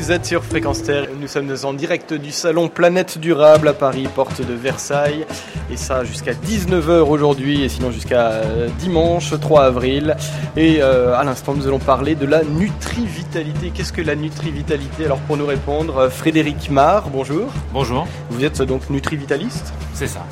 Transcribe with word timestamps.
Vous 0.00 0.12
êtes 0.12 0.24
sur 0.24 0.42
Fréquence 0.42 0.82
Terre. 0.82 1.08
Nous 1.20 1.28
sommes 1.28 1.54
en 1.62 1.74
direct 1.74 2.14
du 2.14 2.30
salon 2.30 2.68
Planète 2.68 3.18
Durable 3.18 3.68
à 3.68 3.74
Paris, 3.74 4.08
porte 4.14 4.40
de 4.40 4.54
Versailles. 4.54 5.26
Et 5.70 5.76
ça 5.76 6.04
jusqu'à 6.04 6.32
19h 6.32 7.02
aujourd'hui 7.02 7.64
et 7.64 7.68
sinon 7.68 7.90
jusqu'à 7.90 8.28
euh, 8.28 8.68
dimanche 8.78 9.38
3 9.38 9.62
avril. 9.62 10.16
Et 10.56 10.78
euh, 10.80 11.14
à 11.14 11.22
l'instant, 11.22 11.52
nous 11.54 11.66
allons 11.66 11.78
parler 11.78 12.14
de 12.14 12.24
la 12.24 12.42
Nutri-Vitalité. 12.44 13.72
Qu'est-ce 13.74 13.92
que 13.92 14.00
la 14.00 14.16
Nutri-Vitalité? 14.16 15.04
Alors 15.04 15.18
pour 15.18 15.36
nous 15.36 15.46
répondre, 15.46 15.98
euh, 15.98 16.08
Frédéric 16.08 16.70
Mar, 16.70 17.10
bonjour. 17.10 17.52
Bonjour. 17.74 18.08
Vous 18.30 18.42
êtes 18.42 18.62
donc 18.62 18.88
Nutri-Vitaliste? 18.88 19.74
C'est 19.92 20.08
ça. 20.08 20.24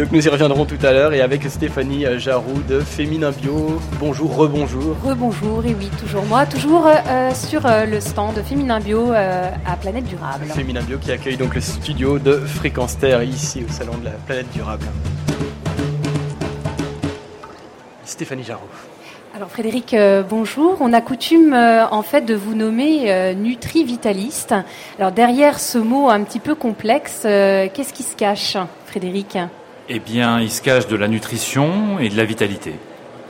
Donc 0.00 0.12
nous 0.12 0.26
y 0.26 0.30
reviendrons 0.30 0.64
tout 0.64 0.78
à 0.82 0.92
l'heure 0.92 1.12
et 1.12 1.20
avec 1.20 1.42
Stéphanie 1.42 2.06
Jarou 2.16 2.62
de 2.66 2.80
Féminin 2.80 3.32
Bio. 3.32 3.78
Bonjour, 3.98 4.34
rebonjour. 4.34 4.96
Rebonjour, 5.04 5.62
et 5.66 5.74
oui, 5.74 5.90
toujours 6.00 6.24
moi, 6.24 6.46
toujours 6.46 6.86
euh, 6.86 7.34
sur 7.34 7.66
euh, 7.66 7.84
le 7.84 8.00
stand 8.00 8.34
de 8.34 8.40
Féminin 8.40 8.80
Bio 8.80 9.12
euh, 9.12 9.50
à 9.66 9.76
Planète 9.76 10.06
Durable. 10.06 10.46
Féminin 10.46 10.80
Bio 10.80 10.96
qui 10.96 11.12
accueille 11.12 11.36
donc 11.36 11.54
le 11.54 11.60
studio 11.60 12.18
de 12.18 12.32
Fréquence 12.38 12.96
Terre 12.96 13.22
ici 13.22 13.62
au 13.68 13.70
salon 13.70 13.92
de 13.98 14.06
la 14.06 14.12
Planète 14.12 14.50
Durable. 14.54 14.86
Stéphanie 18.06 18.44
Jarou. 18.44 18.64
Alors 19.36 19.50
Frédéric, 19.50 19.94
bonjour. 20.30 20.78
On 20.80 20.94
a 20.94 21.02
coutume 21.02 21.52
en 21.52 22.02
fait 22.02 22.22
de 22.22 22.34
vous 22.34 22.54
nommer 22.54 23.34
Nutri-Vitaliste. 23.34 24.54
Alors 24.98 25.12
derrière 25.12 25.60
ce 25.60 25.76
mot 25.76 26.08
un 26.08 26.22
petit 26.22 26.40
peu 26.40 26.54
complexe, 26.54 27.20
qu'est-ce 27.24 27.92
qui 27.92 28.02
se 28.02 28.16
cache, 28.16 28.56
Frédéric? 28.86 29.36
Eh 29.92 29.98
bien, 29.98 30.40
il 30.40 30.50
se 30.50 30.62
cache 30.62 30.86
de 30.86 30.94
la 30.94 31.08
nutrition 31.08 31.98
et 31.98 32.08
de 32.08 32.16
la 32.16 32.24
vitalité. 32.24 32.74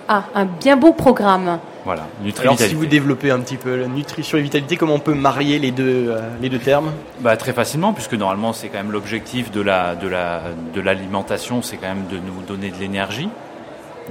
Ah, 0.09 0.25
un 0.35 0.45
bien 0.45 0.77
beau 0.77 0.93
programme. 0.93 1.59
Voilà, 1.87 2.07
Alors 2.41 2.59
si 2.59 2.75
vous 2.75 2.85
développez 2.85 3.31
un 3.31 3.41
petit 3.41 3.57
peu 3.57 3.77
la 3.77 3.87
nutrition 3.87 4.37
et 4.37 4.43
vitalité, 4.43 4.77
comment 4.77 4.95
on 4.95 4.99
peut 4.99 5.15
marier 5.15 5.59
les 5.59 5.71
deux, 5.71 6.11
euh, 6.11 6.21
les 6.43 6.51
deux 6.51 6.59
termes? 6.59 6.93
Bah, 7.21 7.39
Très 7.39 7.55
facilement, 7.55 7.95
puisque 7.95 8.13
normalement 8.13 8.53
c'est 8.53 8.69
quand 8.69 8.77
même 8.77 8.93
l'objectif 8.93 9.51
de 9.51 9.63
l'alimentation, 9.63 11.55
la, 11.57 11.61
de 11.61 11.63
la, 11.63 11.69
c'est 11.71 11.77
quand 11.79 11.89
même 11.89 12.07
de 12.11 12.19
nous 12.19 12.43
donner 12.47 12.69
de 12.69 12.77
l'énergie, 12.79 13.31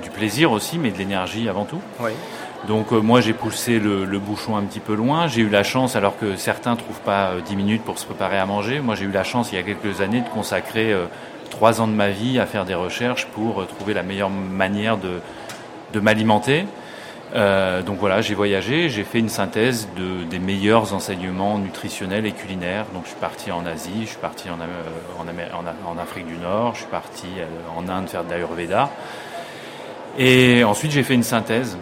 du 0.02 0.10
plaisir 0.10 0.52
aussi, 0.52 0.80
mais 0.80 0.90
de 0.90 0.98
l'énergie 0.98 1.48
avant 1.48 1.66
tout. 1.66 1.82
Oui. 2.00 2.12
Donc 2.68 2.92
euh, 2.92 3.00
moi 3.00 3.22
j'ai 3.22 3.34
poussé 3.34 3.80
le, 3.80 4.06
bouchon 4.18 4.58
un 4.58 4.64
petit 4.64 4.80
peu 4.80 4.96
loin. 4.96 5.28
J'ai 5.28 5.42
eu 5.42 5.50
la 5.50 5.64
chance, 5.64 5.96
alors 5.96 6.18
que 6.18 6.36
certains 6.36 6.76
trouvent 6.76 7.02
pas 7.02 7.34
10 7.46 7.54
euh, 7.54 7.56
minutes 7.56 7.84
pour 7.84 8.00
se 8.00 8.06
préparer 8.06 8.40
à 8.40 8.48
manger, 8.48 8.80
moi 8.80 8.96
j'ai 8.96 9.06
eu 9.06 9.12
la 9.12 9.24
chance 9.24 9.52
il 9.52 9.56
y 9.56 9.60
a 9.60 9.64
quelques 9.64 10.02
années 10.02 10.22
de 10.22 10.30
consacrer 10.30 10.96
trois 11.50 11.82
ans 11.82 11.88
de 11.88 11.94
ma 11.94 12.10
vie 12.10 12.40
à 12.40 12.46
faire 12.46 12.66
des 12.66 12.76
recherches 12.76 13.26
pour 13.28 13.62
euh, 13.62 13.66
trouver 13.66 13.94
la 13.94 14.04
meilleure 14.04 14.30
manière 14.30 14.98
de, 14.98 15.20
de 15.94 16.00
m'alimenter. 16.00 16.66
Euh, 17.36 17.84
donc 17.84 18.00
voilà, 18.00 18.22
j'ai 18.22 18.34
voyagé, 18.34 18.90
j'ai 18.90 19.04
fait 19.04 19.20
une 19.20 19.30
synthèse 19.30 19.88
de, 19.96 20.24
des 20.24 20.40
meilleurs 20.40 20.94
enseignements 20.94 21.60
nutritionnels 21.60 22.26
et 22.26 22.32
culinaires. 22.32 22.86
Donc 22.94 23.04
je 23.04 23.10
suis 23.10 23.20
parti 23.20 23.52
en 23.52 23.66
Asie, 23.66 24.02
je 24.02 24.10
suis 24.10 24.18
parti 24.18 24.50
en, 24.50 24.56
en, 24.56 25.92
en, 25.92 25.98
Afrique 26.00 26.26
du 26.26 26.38
Nord, 26.38 26.74
je 26.74 26.80
suis 26.82 26.90
parti 26.90 27.28
euh, 27.38 27.46
en 27.78 27.88
Inde 27.88 28.10
faire 28.10 28.24
de 28.24 28.32
l'Ayurveda. 28.32 28.90
Et 30.18 30.64
ensuite 30.64 30.92
j'ai 30.92 31.04
fait 31.04 31.14
une 31.14 31.24
synthèse 31.24 31.78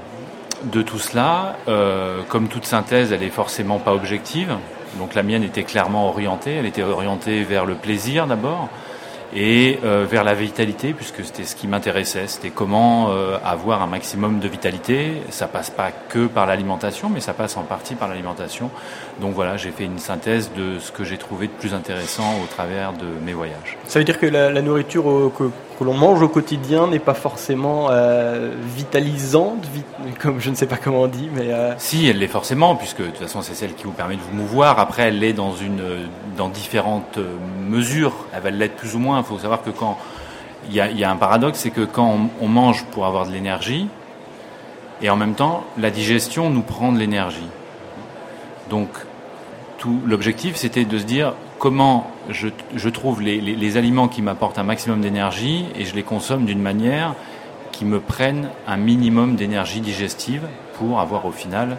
de 0.63 0.81
tout 0.81 0.99
cela. 0.99 1.55
Euh, 1.69 2.23
comme 2.27 2.49
toute 2.49 2.65
synthèse, 2.65 3.13
elle 3.13 3.23
est 3.23 3.29
forcément 3.29 3.79
pas 3.79 3.93
objective. 3.93 4.53
Donc 4.99 5.15
la 5.15 5.23
mienne 5.23 5.43
était 5.43 5.63
clairement 5.63 6.09
orientée. 6.09 6.55
Elle 6.55 6.65
était 6.65 6.83
orientée 6.83 7.43
vers 7.43 7.65
le 7.65 7.75
plaisir 7.75 8.27
d'abord 8.27 8.67
et 9.35 9.79
euh, 9.83 10.05
vers 10.09 10.23
la 10.23 10.33
vitalité, 10.33 10.93
puisque 10.93 11.23
c'était 11.23 11.43
ce 11.43 11.55
qui 11.55 11.67
m'intéressait, 11.67 12.27
c'était 12.27 12.49
comment 12.49 13.09
euh, 13.09 13.37
avoir 13.43 13.81
un 13.81 13.87
maximum 13.87 14.39
de 14.39 14.47
vitalité. 14.47 15.21
Ça 15.29 15.47
passe 15.47 15.69
pas 15.69 15.91
que 15.91 16.27
par 16.27 16.45
l'alimentation, 16.45 17.09
mais 17.09 17.19
ça 17.19 17.33
passe 17.33 17.57
en 17.57 17.63
partie 17.63 17.95
par 17.95 18.07
l'alimentation. 18.07 18.71
Donc 19.19 19.33
voilà, 19.33 19.57
j'ai 19.57 19.71
fait 19.71 19.85
une 19.85 19.99
synthèse 19.99 20.51
de 20.55 20.79
ce 20.79 20.91
que 20.91 21.03
j'ai 21.03 21.17
trouvé 21.17 21.47
de 21.47 21.53
plus 21.53 21.73
intéressant 21.73 22.39
au 22.43 22.47
travers 22.47 22.93
de 22.93 23.07
mes 23.25 23.33
voyages. 23.33 23.77
Ça 23.87 23.99
veut 23.99 24.05
dire 24.05 24.19
que 24.19 24.25
la, 24.25 24.49
la 24.51 24.61
nourriture 24.61 25.31
que, 25.37 25.49
que 25.77 25.83
l'on 25.83 25.93
mange 25.93 26.21
au 26.21 26.27
quotidien 26.27 26.87
n'est 26.87 26.99
pas 26.99 27.13
forcément 27.13 27.87
euh, 27.91 28.51
vitalisante, 28.75 29.67
comme 30.19 30.39
je 30.39 30.49
ne 30.49 30.55
sais 30.55 30.65
pas 30.65 30.77
comment 30.77 31.01
on 31.01 31.07
dit, 31.07 31.29
mais 31.31 31.51
euh... 31.51 31.73
si 31.77 32.07
elle 32.07 32.17
l'est 32.17 32.27
forcément, 32.27 32.75
puisque 32.75 33.01
de 33.01 33.07
toute 33.07 33.17
façon 33.17 33.41
c'est 33.41 33.53
celle 33.53 33.75
qui 33.75 33.83
vous 33.83 33.91
permet 33.91 34.15
de 34.15 34.21
vous 34.21 34.35
mouvoir. 34.35 34.79
Après, 34.79 35.03
elle 35.03 35.19
l'est 35.19 35.33
dans 35.33 35.55
une 35.55 36.07
dans 36.35 36.49
différentes 36.49 37.19
mesures. 37.67 38.13
Elle 38.33 38.41
va 38.41 38.51
l'être 38.51 38.75
plus 38.75 38.95
ou 38.95 38.99
moins. 38.99 39.19
Il 39.19 39.23
faut 39.23 39.37
savoir 39.37 39.61
que 39.61 39.69
quand 39.69 39.97
il 40.69 40.75
y 40.75 40.81
a, 40.81 40.89
y 40.89 41.03
a, 41.03 41.11
un 41.11 41.15
paradoxe, 41.15 41.59
c'est 41.59 41.69
que 41.69 41.81
quand 41.81 42.07
on, 42.41 42.45
on 42.45 42.47
mange 42.47 42.83
pour 42.85 43.05
avoir 43.05 43.27
de 43.27 43.31
l'énergie, 43.31 43.87
et 45.01 45.09
en 45.09 45.15
même 45.15 45.35
temps 45.35 45.63
la 45.77 45.91
digestion 45.91 46.49
nous 46.49 46.63
prend 46.63 46.91
de 46.91 46.97
l'énergie. 46.97 47.49
Donc 48.71 48.89
tout 49.77 50.01
l'objectif, 50.05 50.55
c'était 50.55 50.85
de 50.85 50.97
se 50.97 51.03
dire 51.03 51.33
comment 51.59 52.09
je, 52.29 52.89
trouve 52.89 53.21
les, 53.21 53.77
aliments 53.77 54.07
qui 54.07 54.21
m'apportent 54.21 54.59
un 54.59 54.63
maximum 54.63 55.01
d'énergie 55.01 55.65
et 55.75 55.85
je 55.85 55.95
les 55.95 56.03
consomme 56.03 56.45
d'une 56.45 56.61
manière 56.61 57.15
qui 57.71 57.85
me 57.85 57.99
prenne 57.99 58.49
un 58.67 58.77
minimum 58.77 59.35
d'énergie 59.35 59.81
digestive 59.81 60.47
pour 60.77 60.99
avoir 60.99 61.25
au 61.25 61.31
final 61.31 61.77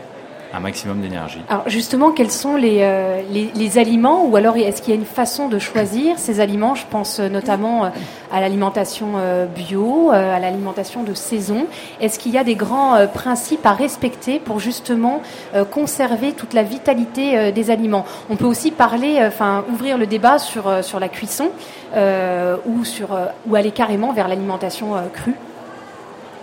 un 0.53 0.61
maximum 0.61 1.01
d'énergie. 1.01 1.41
Alors 1.49 1.69
justement, 1.69 2.13
quels 2.13 2.31
sont 2.31 2.57
les, 2.57 2.79
euh, 2.81 3.21
les, 3.31 3.51
les, 3.55 3.79
aliments 3.79 4.25
ou 4.25 4.37
alors 4.37 4.57
est-ce 4.57 4.81
qu'il 4.81 4.95
y 4.95 4.97
a 4.97 5.01
une 5.01 5.07
façon 5.07 5.49
de 5.49 5.59
choisir 5.59 6.19
ces 6.19 6.41
aliments? 6.41 6.75
Je 6.75 6.87
pense 6.89 7.21
euh, 7.21 7.29
notamment 7.29 7.85
euh, 7.85 7.89
à 8.33 8.41
l'alimentation 8.41 9.15
bio, 9.55 10.11
à 10.11 10.39
l'alimentation 10.39 11.03
de 11.03 11.15
saison. 11.15 11.67
Est-ce 12.01 12.19
qu'il 12.19 12.33
y 12.33 12.39
a 12.39 12.45
des 12.45 12.55
grands 12.55 13.07
principes 13.07 13.65
à 13.65 13.73
respecter 13.73 14.39
pour 14.39 14.61
justement 14.61 15.23
conserver 15.71 16.33
toute 16.33 16.53
la 16.53 16.63
vitalité 16.63 17.53
des 17.53 17.71
aliments? 17.71 18.05
On 18.29 18.37
peut 18.37 18.45
aussi 18.45 18.71
parler, 18.71 19.19
enfin 19.23 19.65
ouvrir 19.73 19.97
le 19.97 20.07
débat 20.07 20.39
sur, 20.39 20.85
sur 20.85 21.01
la 21.01 21.09
cuisson 21.09 21.49
ou, 21.97 22.85
sur, 22.85 23.19
ou 23.47 23.57
aller 23.57 23.71
carrément 23.71 24.13
vers 24.13 24.29
l'alimentation 24.29 24.93
crue. 25.15 25.37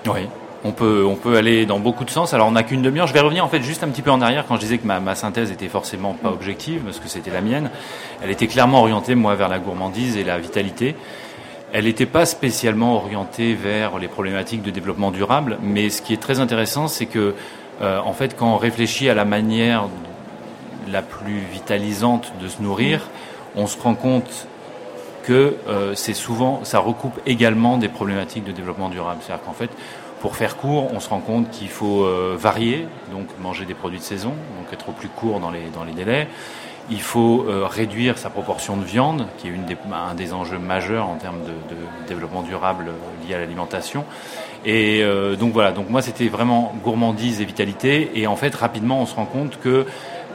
Oui. 0.08 0.28
On 0.68 0.72
peut, 0.72 1.06
on 1.08 1.16
peut 1.16 1.38
aller 1.38 1.68
dans 1.68 1.78
beaucoup 1.78 2.06
de 2.06 2.10
sens. 2.10 2.34
Alors 2.34 2.48
on 2.48 2.52
n'a 2.52 2.64
qu'une 2.64 2.82
demi-heure. 2.82 3.06
Je 3.06 3.14
vais 3.14 3.20
revenir 3.20 3.46
en 3.46 3.48
fait 3.48 3.62
juste 3.62 3.84
un 3.84 3.88
petit 3.88 4.02
peu 4.02 4.10
en 4.10 4.20
arrière 4.20 4.46
quand 4.48 4.56
je 4.56 4.62
disais 4.62 4.80
que 4.80 4.88
ma, 4.88 5.00
ma 5.00 5.14
synthèse 5.14 5.52
était 5.52 5.68
forcément 5.68 6.14
pas 6.14 6.30
objective 6.30 6.82
parce 6.84 7.00
que 7.00 7.08
c'était 7.08 7.30
la 7.30 7.42
mienne. 7.42 7.70
Elle 8.24 8.32
était 8.32 8.48
clairement 8.48 8.80
orientée 8.80 9.14
moi 9.14 9.36
vers 9.36 9.48
la 9.48 9.60
gourmandise 9.60 10.18
et 10.18 10.24
la 10.24 10.40
vitalité. 10.40 10.96
Elle 11.72 11.86
n'était 11.86 12.08
pas 12.08 12.26
spécialement 12.26 12.96
orientée 12.96 13.54
vers 13.54 14.00
les 14.00 14.08
problématiques 14.08 14.64
de 14.64 14.72
développement 14.72 15.12
durable, 15.12 15.60
mais 15.62 15.92
ce 15.92 16.02
qui 16.02 16.14
est 16.14 16.22
très 16.22 16.40
intéressant, 16.40 16.88
c'est 16.88 17.06
que 17.06 17.36
euh, 17.82 18.00
en 18.00 18.14
fait 18.14 18.36
quand 18.36 18.52
on 18.52 18.58
réfléchit 18.58 19.08
à 19.08 19.14
la 19.14 19.26
manière 19.26 19.88
la 20.88 21.04
plus 21.04 21.42
vitalisante 21.54 22.34
de 22.42 22.48
se 22.48 22.60
nourrir, 22.64 23.10
on 23.56 23.68
se 23.68 23.80
rend 23.80 23.94
compte 23.94 24.48
que 25.26 25.58
euh, 25.68 25.94
c'est 25.96 26.14
souvent, 26.14 26.62
ça 26.64 26.80
recoupe 26.80 27.20
également 27.26 27.78
des 27.78 27.88
problématiques 27.88 28.44
de 28.44 28.52
développement 28.52 28.90
durable. 28.90 29.20
C'est-à-dire 29.22 29.46
qu'en 29.46 29.54
fait, 29.54 29.70
pour 30.26 30.38
faire 30.38 30.58
court, 30.58 30.92
on 30.92 31.00
se 31.00 31.08
rend 31.08 31.20
compte 31.20 31.52
qu'il 31.52 31.70
faut 31.70 32.04
euh, 32.04 32.36
varier, 32.36 32.88
donc 33.12 33.28
manger 33.40 33.66
des 33.66 33.76
produits 33.76 34.00
de 34.00 34.04
saison, 34.04 34.30
donc 34.58 34.74
être 34.74 34.90
au 34.90 34.92
plus 34.92 35.08
court 35.08 35.40
dans 35.40 35.52
les, 35.52 35.94
délais. 35.96 36.28
Il 36.90 37.00
faut 37.00 37.46
euh, 37.48 37.68
réduire 37.68 38.18
sa 38.18 38.32
proportion 38.32 38.76
de 38.76 38.84
viande, 38.84 39.28
qui 39.38 39.50
est 39.50 39.54
un 39.94 40.16
des 40.16 40.34
enjeux 40.34 40.58
majeurs 40.58 41.08
en 41.08 41.18
termes 41.18 41.42
de, 41.44 42.08
développement 42.08 42.42
durable 42.42 42.88
lié 43.24 43.36
à 43.36 43.38
l'alimentation. 43.38 44.04
Et 44.66 45.04
euh, 45.04 45.36
donc 45.36 45.54
voilà, 45.54 45.72
moi 45.92 46.02
c'était 46.02 46.28
vraiment 46.28 46.74
gourmandise 46.84 47.40
et 47.40 47.46
vitalité. 47.46 48.10
Et 48.16 48.26
en 48.26 48.36
fait, 48.36 48.56
rapidement, 48.56 49.02
on 49.02 49.06
se 49.06 49.14
rend 49.14 49.26
compte 49.26 49.60
que 49.60 49.86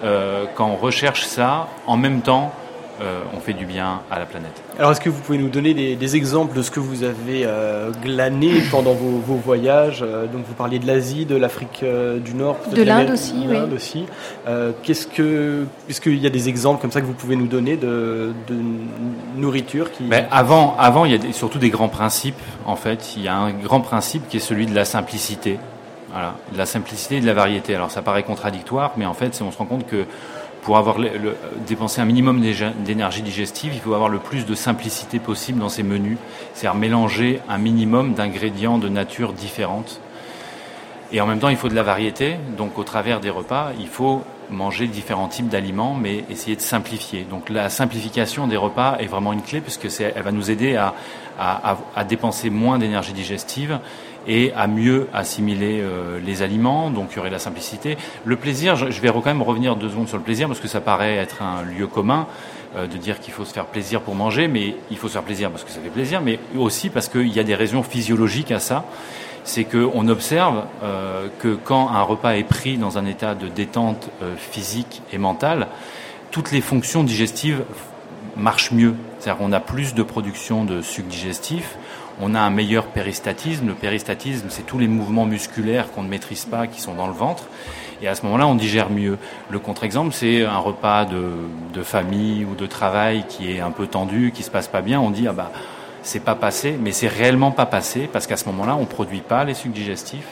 euh, 0.04 0.44
quand 0.54 0.68
on 0.68 0.76
recherche 0.76 1.24
ça, 1.24 1.66
en 1.88 1.96
même 1.96 2.20
temps, 2.20 2.52
euh, 3.00 3.20
on 3.34 3.40
fait 3.40 3.52
du 3.52 3.64
bien 3.64 4.00
à 4.10 4.18
la 4.18 4.26
planète. 4.26 4.62
Alors, 4.78 4.92
est-ce 4.92 5.00
que 5.00 5.08
vous 5.08 5.20
pouvez 5.20 5.38
nous 5.38 5.48
donner 5.48 5.74
des, 5.74 5.96
des 5.96 6.16
exemples 6.16 6.56
de 6.56 6.62
ce 6.62 6.70
que 6.70 6.80
vous 6.80 7.02
avez 7.02 7.44
euh, 7.44 7.90
glané 8.02 8.62
pendant 8.70 8.92
vos, 8.92 9.18
vos 9.18 9.36
voyages 9.36 10.02
euh, 10.02 10.26
Donc, 10.26 10.44
vous 10.46 10.54
parliez 10.54 10.78
de 10.78 10.86
l'Asie, 10.86 11.24
de 11.24 11.36
l'Afrique 11.36 11.80
euh, 11.82 12.18
du 12.18 12.34
Nord, 12.34 12.58
de 12.74 12.82
l'Inde 12.82 13.10
aussi. 13.10 13.46
Oui. 13.48 14.06
Euh, 14.46 14.72
qu'est-ce 14.82 15.06
que, 15.06 15.64
est-ce 15.88 16.00
qu'il 16.00 16.18
y 16.18 16.26
a 16.26 16.30
des 16.30 16.48
exemples 16.48 16.82
comme 16.82 16.90
ça 16.90 17.00
que 17.00 17.06
vous 17.06 17.14
pouvez 17.14 17.36
nous 17.36 17.46
donner 17.46 17.76
de, 17.76 18.32
de 18.48 18.56
nourriture 19.36 19.90
qui 19.92 20.04
ben, 20.04 20.26
Avant, 20.30 20.76
avant, 20.78 21.04
il 21.04 21.12
y 21.12 21.14
a 21.14 21.18
des, 21.18 21.32
surtout 21.32 21.58
des 21.58 21.70
grands 21.70 21.88
principes. 21.88 22.40
En 22.66 22.76
fait, 22.76 23.16
il 23.16 23.22
y 23.22 23.28
a 23.28 23.36
un 23.36 23.52
grand 23.52 23.80
principe 23.80 24.28
qui 24.28 24.36
est 24.36 24.40
celui 24.40 24.66
de 24.66 24.74
la 24.74 24.84
simplicité. 24.84 25.58
Voilà, 26.12 26.34
de 26.52 26.58
la 26.58 26.66
simplicité 26.66 27.16
et 27.16 27.20
de 27.20 27.26
la 27.26 27.34
variété. 27.34 27.74
Alors, 27.74 27.90
ça 27.90 28.02
paraît 28.02 28.24
contradictoire, 28.24 28.92
mais 28.96 29.06
en 29.06 29.14
fait, 29.14 29.40
on 29.42 29.52
se 29.52 29.58
rend 29.58 29.66
compte 29.66 29.86
que 29.86 30.06
pour 30.62 30.76
avoir 30.76 30.98
le, 30.98 31.36
dépenser 31.66 32.00
un 32.00 32.04
minimum 32.04 32.40
d'énergie 32.84 33.22
digestive, 33.22 33.72
il 33.74 33.80
faut 33.80 33.94
avoir 33.94 34.08
le 34.08 34.18
plus 34.18 34.46
de 34.46 34.54
simplicité 34.54 35.18
possible 35.18 35.58
dans 35.58 35.68
ses 35.68 35.82
menus, 35.82 36.18
c'est-à-dire 36.54 36.78
mélanger 36.78 37.40
un 37.48 37.58
minimum 37.58 38.14
d'ingrédients 38.14 38.78
de 38.78 38.88
nature 38.88 39.32
différente. 39.32 40.00
Et 41.12 41.20
en 41.20 41.26
même 41.26 41.38
temps, 41.38 41.48
il 41.48 41.56
faut 41.56 41.68
de 41.68 41.74
la 41.74 41.82
variété, 41.82 42.36
donc 42.56 42.78
au 42.78 42.84
travers 42.84 43.20
des 43.20 43.30
repas, 43.30 43.70
il 43.80 43.88
faut 43.88 44.22
manger 44.48 44.86
différents 44.86 45.28
types 45.28 45.48
d'aliments, 45.48 45.94
mais 45.94 46.24
essayer 46.28 46.56
de 46.56 46.60
simplifier. 46.60 47.24
Donc 47.28 47.48
la 47.48 47.68
simplification 47.68 48.46
des 48.46 48.56
repas 48.56 48.96
est 48.98 49.06
vraiment 49.06 49.32
une 49.32 49.42
clé, 49.42 49.60
puisque 49.60 49.88
elle 50.00 50.22
va 50.22 50.32
nous 50.32 50.50
aider 50.50 50.76
à 50.76 52.04
dépenser 52.04 52.50
moins 52.50 52.78
d'énergie 52.78 53.12
digestive 53.12 53.80
et 54.26 54.52
à 54.54 54.66
mieux 54.66 55.08
assimiler 55.12 55.82
les 56.24 56.42
aliments. 56.42 56.90
Donc 56.90 57.08
il 57.12 57.16
y 57.16 57.18
aurait 57.18 57.30
la 57.30 57.38
simplicité. 57.38 57.96
Le 58.24 58.36
plaisir, 58.36 58.76
je 58.76 59.00
vais 59.00 59.08
quand 59.08 59.24
même 59.26 59.42
revenir 59.42 59.76
deux 59.76 59.88
secondes 59.88 60.08
sur 60.08 60.18
le 60.18 60.22
plaisir 60.22 60.46
parce 60.46 60.60
que 60.60 60.68
ça 60.68 60.80
paraît 60.80 61.16
être 61.16 61.42
un 61.42 61.62
lieu 61.62 61.86
commun 61.86 62.26
de 62.76 62.96
dire 62.98 63.18
qu'il 63.20 63.32
faut 63.32 63.44
se 63.44 63.52
faire 63.52 63.66
plaisir 63.66 64.00
pour 64.02 64.14
manger, 64.14 64.46
mais 64.46 64.76
il 64.90 64.96
faut 64.96 65.08
se 65.08 65.14
faire 65.14 65.22
plaisir 65.22 65.50
parce 65.50 65.64
que 65.64 65.70
ça 65.70 65.80
fait 65.80 65.88
plaisir, 65.88 66.20
mais 66.20 66.38
aussi 66.56 66.90
parce 66.90 67.08
qu'il 67.08 67.28
y 67.28 67.40
a 67.40 67.44
des 67.44 67.54
raisons 67.54 67.82
physiologiques 67.82 68.52
à 68.52 68.60
ça 68.60 68.84
c'est 69.44 69.64
qu'on 69.64 70.08
observe 70.08 70.64
euh, 70.82 71.28
que 71.38 71.54
quand 71.54 71.88
un 71.90 72.02
repas 72.02 72.34
est 72.34 72.44
pris 72.44 72.78
dans 72.78 72.98
un 72.98 73.06
état 73.06 73.34
de 73.34 73.48
détente 73.48 74.10
euh, 74.22 74.34
physique 74.36 75.02
et 75.12 75.18
mentale, 75.18 75.68
toutes 76.30 76.52
les 76.52 76.60
fonctions 76.60 77.02
digestives 77.02 77.64
marchent 78.36 78.72
mieux. 78.72 78.94
C'est-à-dire 79.18 79.38
qu'on 79.38 79.52
a 79.52 79.60
plus 79.60 79.94
de 79.94 80.02
production 80.02 80.64
de 80.64 80.82
sucre 80.82 81.08
digestif, 81.08 81.76
on 82.20 82.34
a 82.34 82.40
un 82.40 82.50
meilleur 82.50 82.86
péristatisme. 82.86 83.68
Le 83.68 83.74
péristatisme, 83.74 84.46
c'est 84.48 84.66
tous 84.66 84.78
les 84.78 84.88
mouvements 84.88 85.26
musculaires 85.26 85.90
qu'on 85.92 86.02
ne 86.02 86.08
maîtrise 86.08 86.44
pas, 86.44 86.66
qui 86.66 86.80
sont 86.80 86.94
dans 86.94 87.06
le 87.06 87.12
ventre. 87.12 87.44
Et 88.02 88.08
à 88.08 88.14
ce 88.14 88.24
moment-là, 88.24 88.46
on 88.46 88.54
digère 88.54 88.90
mieux. 88.90 89.18
Le 89.50 89.58
contre-exemple, 89.58 90.12
c'est 90.12 90.44
un 90.44 90.58
repas 90.58 91.04
de, 91.04 91.22
de, 91.74 91.82
famille 91.82 92.44
ou 92.44 92.54
de 92.54 92.66
travail 92.66 93.24
qui 93.28 93.52
est 93.52 93.60
un 93.60 93.70
peu 93.70 93.86
tendu, 93.86 94.32
qui 94.34 94.42
se 94.42 94.50
passe 94.50 94.68
pas 94.68 94.80
bien. 94.80 95.00
On 95.00 95.10
dit, 95.10 95.26
ah 95.28 95.32
bah, 95.32 95.50
c'est 96.02 96.24
pas 96.24 96.34
passé, 96.34 96.76
mais 96.80 96.92
c'est 96.92 97.08
réellement 97.08 97.50
pas 97.50 97.66
passé 97.66 98.08
parce 98.10 98.26
qu'à 98.26 98.36
ce 98.36 98.46
moment-là, 98.46 98.76
on 98.76 98.86
produit 98.86 99.20
pas 99.20 99.44
les 99.44 99.54
sucs 99.54 99.72
digestifs 99.72 100.28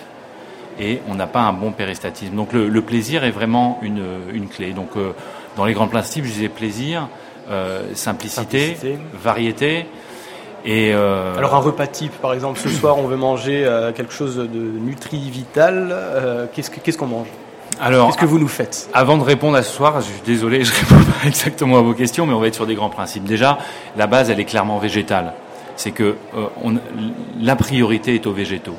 et 0.81 1.00
on 1.08 1.14
n'a 1.14 1.26
pas 1.26 1.40
un 1.40 1.52
bon 1.52 1.73
péristatisme. 1.73 2.35
Donc 2.35 2.52
le, 2.52 2.81
plaisir 2.81 3.25
est 3.25 3.31
vraiment 3.31 3.79
une, 3.82 4.05
une 4.32 4.49
clé. 4.49 4.73
Donc 4.73 4.90
euh, 4.96 5.12
dans 5.56 5.64
les 5.64 5.75
grands 5.75 5.88
principes, 5.88 6.25
je 6.25 6.32
disais 6.32 6.49
plaisir, 6.49 7.08
euh, 7.50 7.94
simplicité, 7.94 8.76
variété. 9.12 9.87
Et 10.64 10.93
euh, 10.93 11.37
Alors 11.37 11.55
un 11.55 11.58
repas 11.58 11.87
type, 11.87 12.12
par 12.20 12.34
exemple, 12.34 12.58
ce 12.58 12.69
soir 12.69 12.99
on 12.99 13.06
veut 13.06 13.16
manger 13.16 13.69
quelque 13.94 14.12
chose 14.12 14.37
de 14.37 14.46
nutri-vital, 14.58 15.96
qu'est-ce 16.52 16.99
qu'on 16.99 17.06
mange? 17.06 17.28
Alors, 17.81 18.08
qu'est-ce 18.08 18.19
que 18.19 18.26
vous 18.26 18.40
nous 18.40 18.49
faites? 18.49 18.90
Avant 18.93 19.19
de 19.19 19.22
répondre 19.22 19.56
à 19.56 19.62
ce 19.62 19.72
soir, 19.72 20.00
je 20.00 20.06
suis 20.06 20.22
désolé, 20.26 20.64
je 20.64 20.72
réponds 20.72 21.05
pas 21.05 21.28
exactement 21.28 21.78
à 21.78 21.82
vos 21.82 21.94
questions, 21.94 22.26
mais 22.26 22.34
on 22.34 22.40
va 22.40 22.49
être 22.49 22.56
sur 22.56 22.66
des 22.66 22.75
grands 22.75 22.90
principes. 22.90 23.25
Déjà, 23.25 23.58
la 23.96 24.08
base, 24.08 24.31
elle 24.31 24.40
est 24.40 24.44
clairement 24.44 24.78
végétale 24.78 25.34
c'est 25.78 25.93
que 25.93 26.16
euh, 26.37 26.46
la 27.40 27.56
priorité 27.56 28.14
est 28.14 28.26
aux 28.26 28.32
végétaux. 28.32 28.76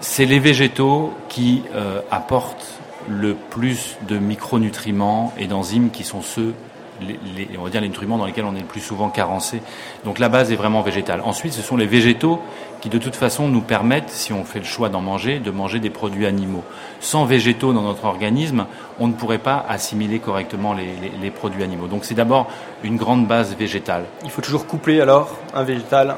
C'est 0.00 0.24
les 0.24 0.38
végétaux 0.38 1.12
qui 1.28 1.62
euh, 1.74 2.00
apportent 2.10 2.80
le 3.08 3.34
plus 3.34 3.96
de 4.08 4.18
micronutriments 4.18 5.34
et 5.38 5.46
d'enzymes 5.46 5.90
qui 5.90 6.04
sont 6.04 6.22
ceux 6.22 6.54
les, 7.00 7.48
on 7.58 7.64
va 7.64 7.70
dire 7.70 7.80
les 7.80 7.88
dans 7.90 8.26
lesquels 8.26 8.44
on 8.44 8.54
est 8.54 8.60
le 8.60 8.66
plus 8.66 8.80
souvent 8.80 9.08
carencé. 9.08 9.60
Donc 10.04 10.18
la 10.18 10.28
base 10.28 10.52
est 10.52 10.56
vraiment 10.56 10.82
végétale. 10.82 11.20
Ensuite, 11.24 11.52
ce 11.52 11.62
sont 11.62 11.76
les 11.76 11.86
végétaux 11.86 12.40
qui 12.80 12.88
de 12.88 12.98
toute 12.98 13.16
façon 13.16 13.48
nous 13.48 13.60
permettent, 13.60 14.10
si 14.10 14.32
on 14.32 14.44
fait 14.44 14.58
le 14.58 14.64
choix 14.64 14.88
d'en 14.88 15.00
manger, 15.00 15.38
de 15.38 15.50
manger 15.50 15.80
des 15.80 15.90
produits 15.90 16.26
animaux. 16.26 16.64
Sans 17.00 17.24
végétaux 17.24 17.72
dans 17.72 17.82
notre 17.82 18.04
organisme, 18.04 18.66
on 18.98 19.08
ne 19.08 19.12
pourrait 19.12 19.38
pas 19.38 19.64
assimiler 19.68 20.18
correctement 20.18 20.74
les, 20.74 21.30
produits 21.30 21.62
animaux. 21.62 21.86
Donc 21.86 22.04
c'est 22.04 22.14
d'abord 22.14 22.48
une 22.82 22.96
grande 22.96 23.26
base 23.26 23.54
végétale. 23.56 24.04
Il 24.24 24.30
faut 24.30 24.42
toujours 24.42 24.66
coupler 24.66 25.00
alors 25.00 25.36
un 25.54 25.64
végétal, 25.64 26.14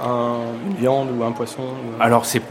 une 0.66 0.76
viande 0.76 1.08
ou 1.18 1.24
un 1.24 1.32
poisson 1.32 1.62
Alors 1.98 2.24
c'est 2.24 2.42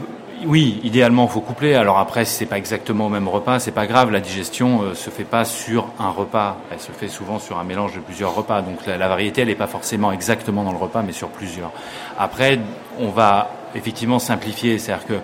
oui, 0.46 0.80
idéalement, 0.84 1.24
il 1.24 1.30
faut 1.30 1.40
coupler. 1.40 1.74
Alors 1.74 1.98
après, 1.98 2.24
si 2.24 2.34
c'est 2.34 2.46
pas 2.46 2.58
exactement 2.58 3.06
au 3.06 3.08
même 3.08 3.28
repas, 3.28 3.58
c'est 3.58 3.72
pas 3.72 3.86
grave. 3.86 4.10
La 4.10 4.20
digestion 4.20 4.82
euh, 4.82 4.94
se 4.94 5.10
fait 5.10 5.24
pas 5.24 5.44
sur 5.44 5.88
un 5.98 6.10
repas. 6.10 6.58
Elle 6.70 6.80
se 6.80 6.92
fait 6.92 7.08
souvent 7.08 7.38
sur 7.38 7.58
un 7.58 7.64
mélange 7.64 7.94
de 7.94 8.00
plusieurs 8.00 8.34
repas. 8.34 8.62
Donc 8.62 8.86
la, 8.86 9.08
variété, 9.08 9.42
elle 9.42 9.48
n'est 9.48 9.54
pas 9.56 9.66
forcément 9.66 10.12
exactement 10.12 10.62
dans 10.62 10.72
le 10.72 10.78
repas, 10.78 11.02
mais 11.02 11.12
sur 11.12 11.28
plusieurs. 11.28 11.72
Après, 12.18 12.60
on 13.00 13.08
va 13.08 13.50
effectivement 13.74 14.18
simplifier. 14.18 14.78
C'est-à-dire 14.78 15.06
que 15.06 15.14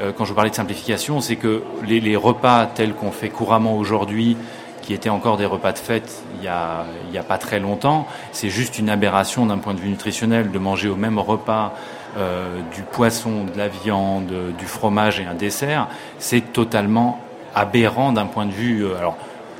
euh, 0.00 0.12
quand 0.16 0.24
je 0.24 0.32
parlais 0.32 0.50
de 0.50 0.54
simplification, 0.54 1.20
c'est 1.20 1.36
que 1.36 1.62
les, 1.86 2.16
repas 2.16 2.66
tels 2.66 2.94
qu'on 2.94 3.10
fait 3.10 3.28
couramment 3.28 3.76
aujourd'hui, 3.76 4.36
qui 4.82 4.94
étaient 4.94 5.10
encore 5.10 5.36
des 5.36 5.44
repas 5.44 5.72
de 5.72 5.78
fête 5.78 6.22
il 6.38 6.44
y 6.44 6.48
a, 6.48 6.84
a 7.14 7.22
pas 7.22 7.36
très 7.36 7.60
longtemps, 7.60 8.06
c'est 8.32 8.48
juste 8.48 8.78
une 8.78 8.88
aberration 8.88 9.44
d'un 9.44 9.58
point 9.58 9.74
de 9.74 9.80
vue 9.80 9.90
nutritionnel 9.90 10.50
de 10.50 10.58
manger 10.58 10.88
au 10.88 10.96
même 10.96 11.18
repas 11.18 11.74
euh, 12.16 12.60
du 12.74 12.82
poisson, 12.82 13.44
de 13.44 13.58
la 13.58 13.68
viande, 13.68 14.32
du 14.58 14.64
fromage 14.64 15.20
et 15.20 15.26
un 15.26 15.34
dessert, 15.34 15.88
c'est 16.18 16.52
totalement 16.52 17.20
aberrant 17.54 18.12
d'un 18.12 18.26
point 18.26 18.46
de 18.46 18.52
vue, 18.52 18.86
euh, 18.86 18.96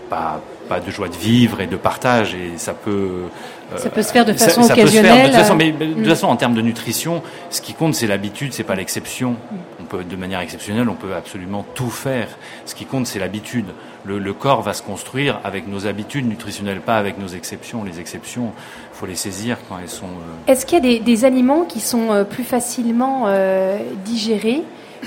pas, 0.08 0.40
pas 0.68 0.80
de 0.80 0.90
joie 0.90 1.08
de 1.08 1.16
vivre 1.16 1.60
et 1.60 1.66
de 1.66 1.76
partage, 1.76 2.34
et 2.34 2.56
ça 2.56 2.74
peut... 2.74 3.26
Euh, 3.74 3.76
ça 3.76 3.90
peut 3.90 4.02
se 4.02 4.12
faire 4.12 4.24
de 4.24 4.32
façon 4.32 4.62
occasionnelle. 4.62 5.26
de 5.26 5.26
toute 5.26 5.36
façon, 5.36 5.54
mais 5.54 5.72
de 5.72 5.84
toute 5.84 5.98
mm. 5.98 6.04
façon, 6.04 6.26
en 6.28 6.36
termes 6.36 6.54
de 6.54 6.62
nutrition, 6.62 7.22
ce 7.50 7.60
qui 7.60 7.74
compte, 7.74 7.94
c'est 7.94 8.06
l'habitude, 8.06 8.54
c'est 8.54 8.64
pas 8.64 8.74
l'exception. 8.74 9.36
On 9.78 9.84
peut, 9.84 10.04
de 10.04 10.16
manière 10.16 10.40
exceptionnelle, 10.40 10.88
on 10.88 10.94
peut 10.94 11.14
absolument 11.14 11.66
tout 11.74 11.90
faire. 11.90 12.28
Ce 12.64 12.74
qui 12.74 12.86
compte, 12.86 13.06
c'est 13.06 13.18
l'habitude. 13.18 13.66
Le, 14.04 14.18
le, 14.18 14.32
corps 14.32 14.62
va 14.62 14.72
se 14.72 14.82
construire 14.82 15.40
avec 15.44 15.68
nos 15.68 15.86
habitudes 15.86 16.26
nutritionnelles, 16.26 16.80
pas 16.80 16.96
avec 16.96 17.18
nos 17.18 17.28
exceptions. 17.28 17.84
Les 17.84 18.00
exceptions, 18.00 18.52
faut 18.98 19.06
les 19.06 19.14
saisir 19.14 19.58
quand 19.68 19.78
elles 19.80 19.88
sont. 19.88 20.06
Euh, 20.06 20.52
Est-ce 20.52 20.66
qu'il 20.66 20.84
y 20.84 20.96
a 20.96 20.98
des, 20.98 21.24
aliments 21.24 21.64
qui 21.64 21.80
sont 21.80 22.12
euh, 22.12 22.24
plus 22.24 22.44
facilement 22.44 23.24
euh, 23.26 23.78
digérés 24.04 24.62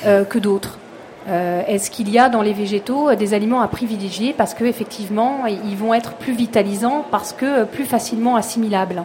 que 0.05 0.39
d'autres? 0.39 0.79
Est-ce 1.27 1.91
qu'il 1.91 2.09
y 2.09 2.17
a 2.17 2.29
dans 2.29 2.41
les 2.41 2.53
végétaux 2.53 3.13
des 3.15 3.33
aliments 3.33 3.61
à 3.61 3.67
privilégier 3.67 4.33
parce 4.35 4.53
qu'effectivement 4.53 5.45
ils 5.45 5.77
vont 5.77 5.93
être 5.93 6.13
plus 6.13 6.33
vitalisants 6.33 7.05
parce 7.11 7.31
que 7.31 7.63
plus 7.65 7.85
facilement 7.85 8.35
assimilables? 8.35 9.03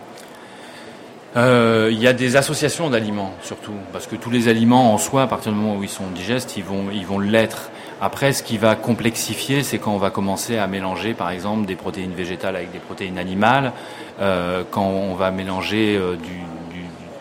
Il 1.37 1.99
y 2.01 2.09
a 2.09 2.15
des 2.15 2.37
associations 2.37 2.89
d'aliments 2.89 3.33
surtout, 3.43 3.75
parce 3.93 4.07
que 4.07 4.17
tous 4.17 4.31
les 4.31 4.49
aliments 4.49 4.95
en 4.95 4.99
soi, 4.99 5.23
à 5.23 5.27
partir 5.27 5.53
du 5.53 5.59
moment 5.59 5.77
où 5.77 5.83
ils 5.83 5.91
sont 5.91 6.09
digestes, 6.15 6.57
ils 6.57 6.65
vont, 6.65 6.87
ils 6.91 7.31
l'être. 7.31 7.71
Après, 8.01 8.35
ce 8.35 8.43
qui 8.43 8.59
va 8.59 8.75
complexifier, 8.75 9.63
c'est 9.63 9.79
quand 9.79 9.93
on 9.93 9.99
va 9.99 10.11
commencer 10.11 10.59
à 10.59 10.67
mélanger, 10.67 11.15
par 11.15 11.31
exemple, 11.31 11.65
des 11.65 11.77
protéines 11.77 12.13
végétales 12.13 12.55
avec 12.55 12.71
des 12.71 12.79
protéines 12.79 13.17
animales, 13.17 13.73
euh, 14.21 14.65
quand 14.71 14.85
on 14.85 15.15
va 15.15 15.31
mélanger 15.31 15.97
euh, 15.97 16.17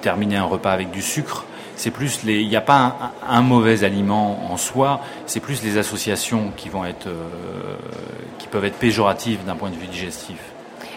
terminer 0.01 0.35
un 0.35 0.43
repas 0.43 0.73
avec 0.73 0.91
du 0.91 1.01
sucre. 1.01 1.45
C'est 1.75 1.91
plus 1.91 2.23
les, 2.23 2.41
il 2.41 2.47
n'y 2.47 2.55
a 2.55 2.61
pas 2.61 3.13
un, 3.27 3.41
mauvais 3.41 3.83
aliment 3.83 4.51
en 4.51 4.57
soi, 4.57 5.01
c'est 5.25 5.39
plus 5.39 5.63
les 5.63 5.77
associations 5.77 6.51
qui 6.55 6.69
vont 6.69 6.85
être, 6.85 7.07
euh, 7.07 7.75
qui 8.37 8.47
peuvent 8.47 8.65
être 8.65 8.77
péjoratives 8.77 9.43
d'un 9.45 9.55
point 9.55 9.69
de 9.69 9.75
vue 9.75 9.87
digestif. 9.87 10.37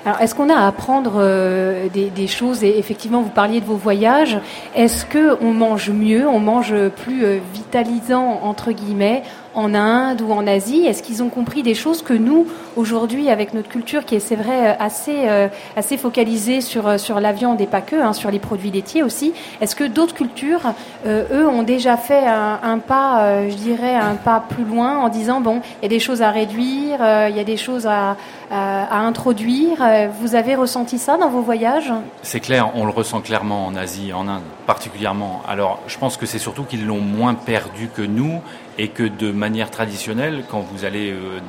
Alors, 0.04 0.20
est-ce 0.20 0.34
qu'on 0.34 0.48
a 0.48 0.54
à 0.54 0.66
apprendre 0.66 1.14
euh, 1.16 1.88
des, 1.88 2.26
choses? 2.26 2.62
Et 2.62 2.78
effectivement, 2.78 3.20
vous 3.20 3.30
parliez 3.30 3.60
de 3.60 3.66
vos 3.66 3.76
voyages. 3.76 4.38
Est-ce 4.74 5.04
que 5.04 5.36
on 5.42 5.52
mange 5.52 5.90
mieux, 5.90 6.26
on 6.26 6.38
mange 6.38 6.72
plus 6.88 7.24
euh, 7.24 7.38
vitalisant 7.52 8.40
entre 8.42 8.72
guillemets 8.72 9.22
en 9.54 9.74
Inde 9.74 10.22
ou 10.22 10.32
en 10.32 10.46
Asie 10.46 10.86
Est-ce 10.86 11.02
qu'ils 11.02 11.22
ont 11.22 11.28
compris 11.28 11.62
des 11.62 11.74
choses 11.74 12.02
que 12.02 12.12
nous, 12.12 12.46
aujourd'hui, 12.76 13.30
avec 13.30 13.54
notre 13.54 13.68
culture 13.68 14.04
qui 14.04 14.14
est, 14.14 14.20
c'est 14.20 14.36
vrai, 14.36 14.76
assez, 14.78 15.28
euh, 15.28 15.48
assez 15.76 15.96
focalisée 15.96 16.60
sur, 16.60 16.98
sur 16.98 17.20
la 17.20 17.32
viande 17.32 17.60
et 17.60 17.66
pas 17.66 17.80
que, 17.80 17.96
hein, 17.96 18.12
sur 18.12 18.30
les 18.30 18.38
produits 18.38 18.70
laitiers 18.70 19.02
aussi, 19.02 19.32
est-ce 19.60 19.76
que 19.76 19.84
d'autres 19.84 20.14
cultures, 20.14 20.60
eux, 21.06 21.46
ont 21.46 21.62
déjà 21.62 21.96
fait 21.96 22.26
un, 22.26 22.78
pas, 22.78 23.48
je 23.48 23.54
dirais, 23.54 23.94
un 23.94 24.14
pas 24.14 24.42
plus 24.48 24.64
loin 24.64 24.98
en 24.98 25.08
disant, 25.08 25.40
bon, 25.40 25.60
il 25.80 25.84
y 25.84 25.86
a 25.86 25.88
des 25.88 26.00
choses 26.00 26.22
à 26.22 26.30
réduire, 26.30 26.98
il 27.28 27.36
y 27.36 27.40
a 27.40 27.44
des 27.44 27.56
choses 27.56 27.86
à, 27.86 28.16
à 28.50 28.98
introduire 28.98 29.78
vous 30.20 30.34
avez 30.34 30.54
ressenti 30.54 30.98
ça 30.98 31.16
dans 31.16 31.28
vos 31.28 31.40
voyages? 31.40 31.92
C'est 32.22 32.40
clair, 32.40 32.70
on 32.74 32.84
le 32.84 32.90
ressent 32.90 33.20
clairement 33.20 33.66
en 33.66 33.76
Asie, 33.76 34.12
en 34.12 34.28
Inde 34.28 34.42
particulièrement. 34.66 35.42
Alors 35.46 35.80
je 35.86 35.98
pense 35.98 36.16
que 36.16 36.26
c'est 36.26 36.38
surtout 36.38 36.64
qu'ils 36.64 36.86
l'ont 36.86 37.00
moins 37.00 37.34
perdu 37.34 37.88
que 37.94 38.02
nous 38.02 38.40
et 38.78 38.88
que 38.88 39.02
de 39.02 39.32
manière 39.32 39.70
traditionnelle, 39.70 40.44
quand 40.48 40.60
vous 40.60 40.84
allez 40.84 41.10
euh, 41.10 41.40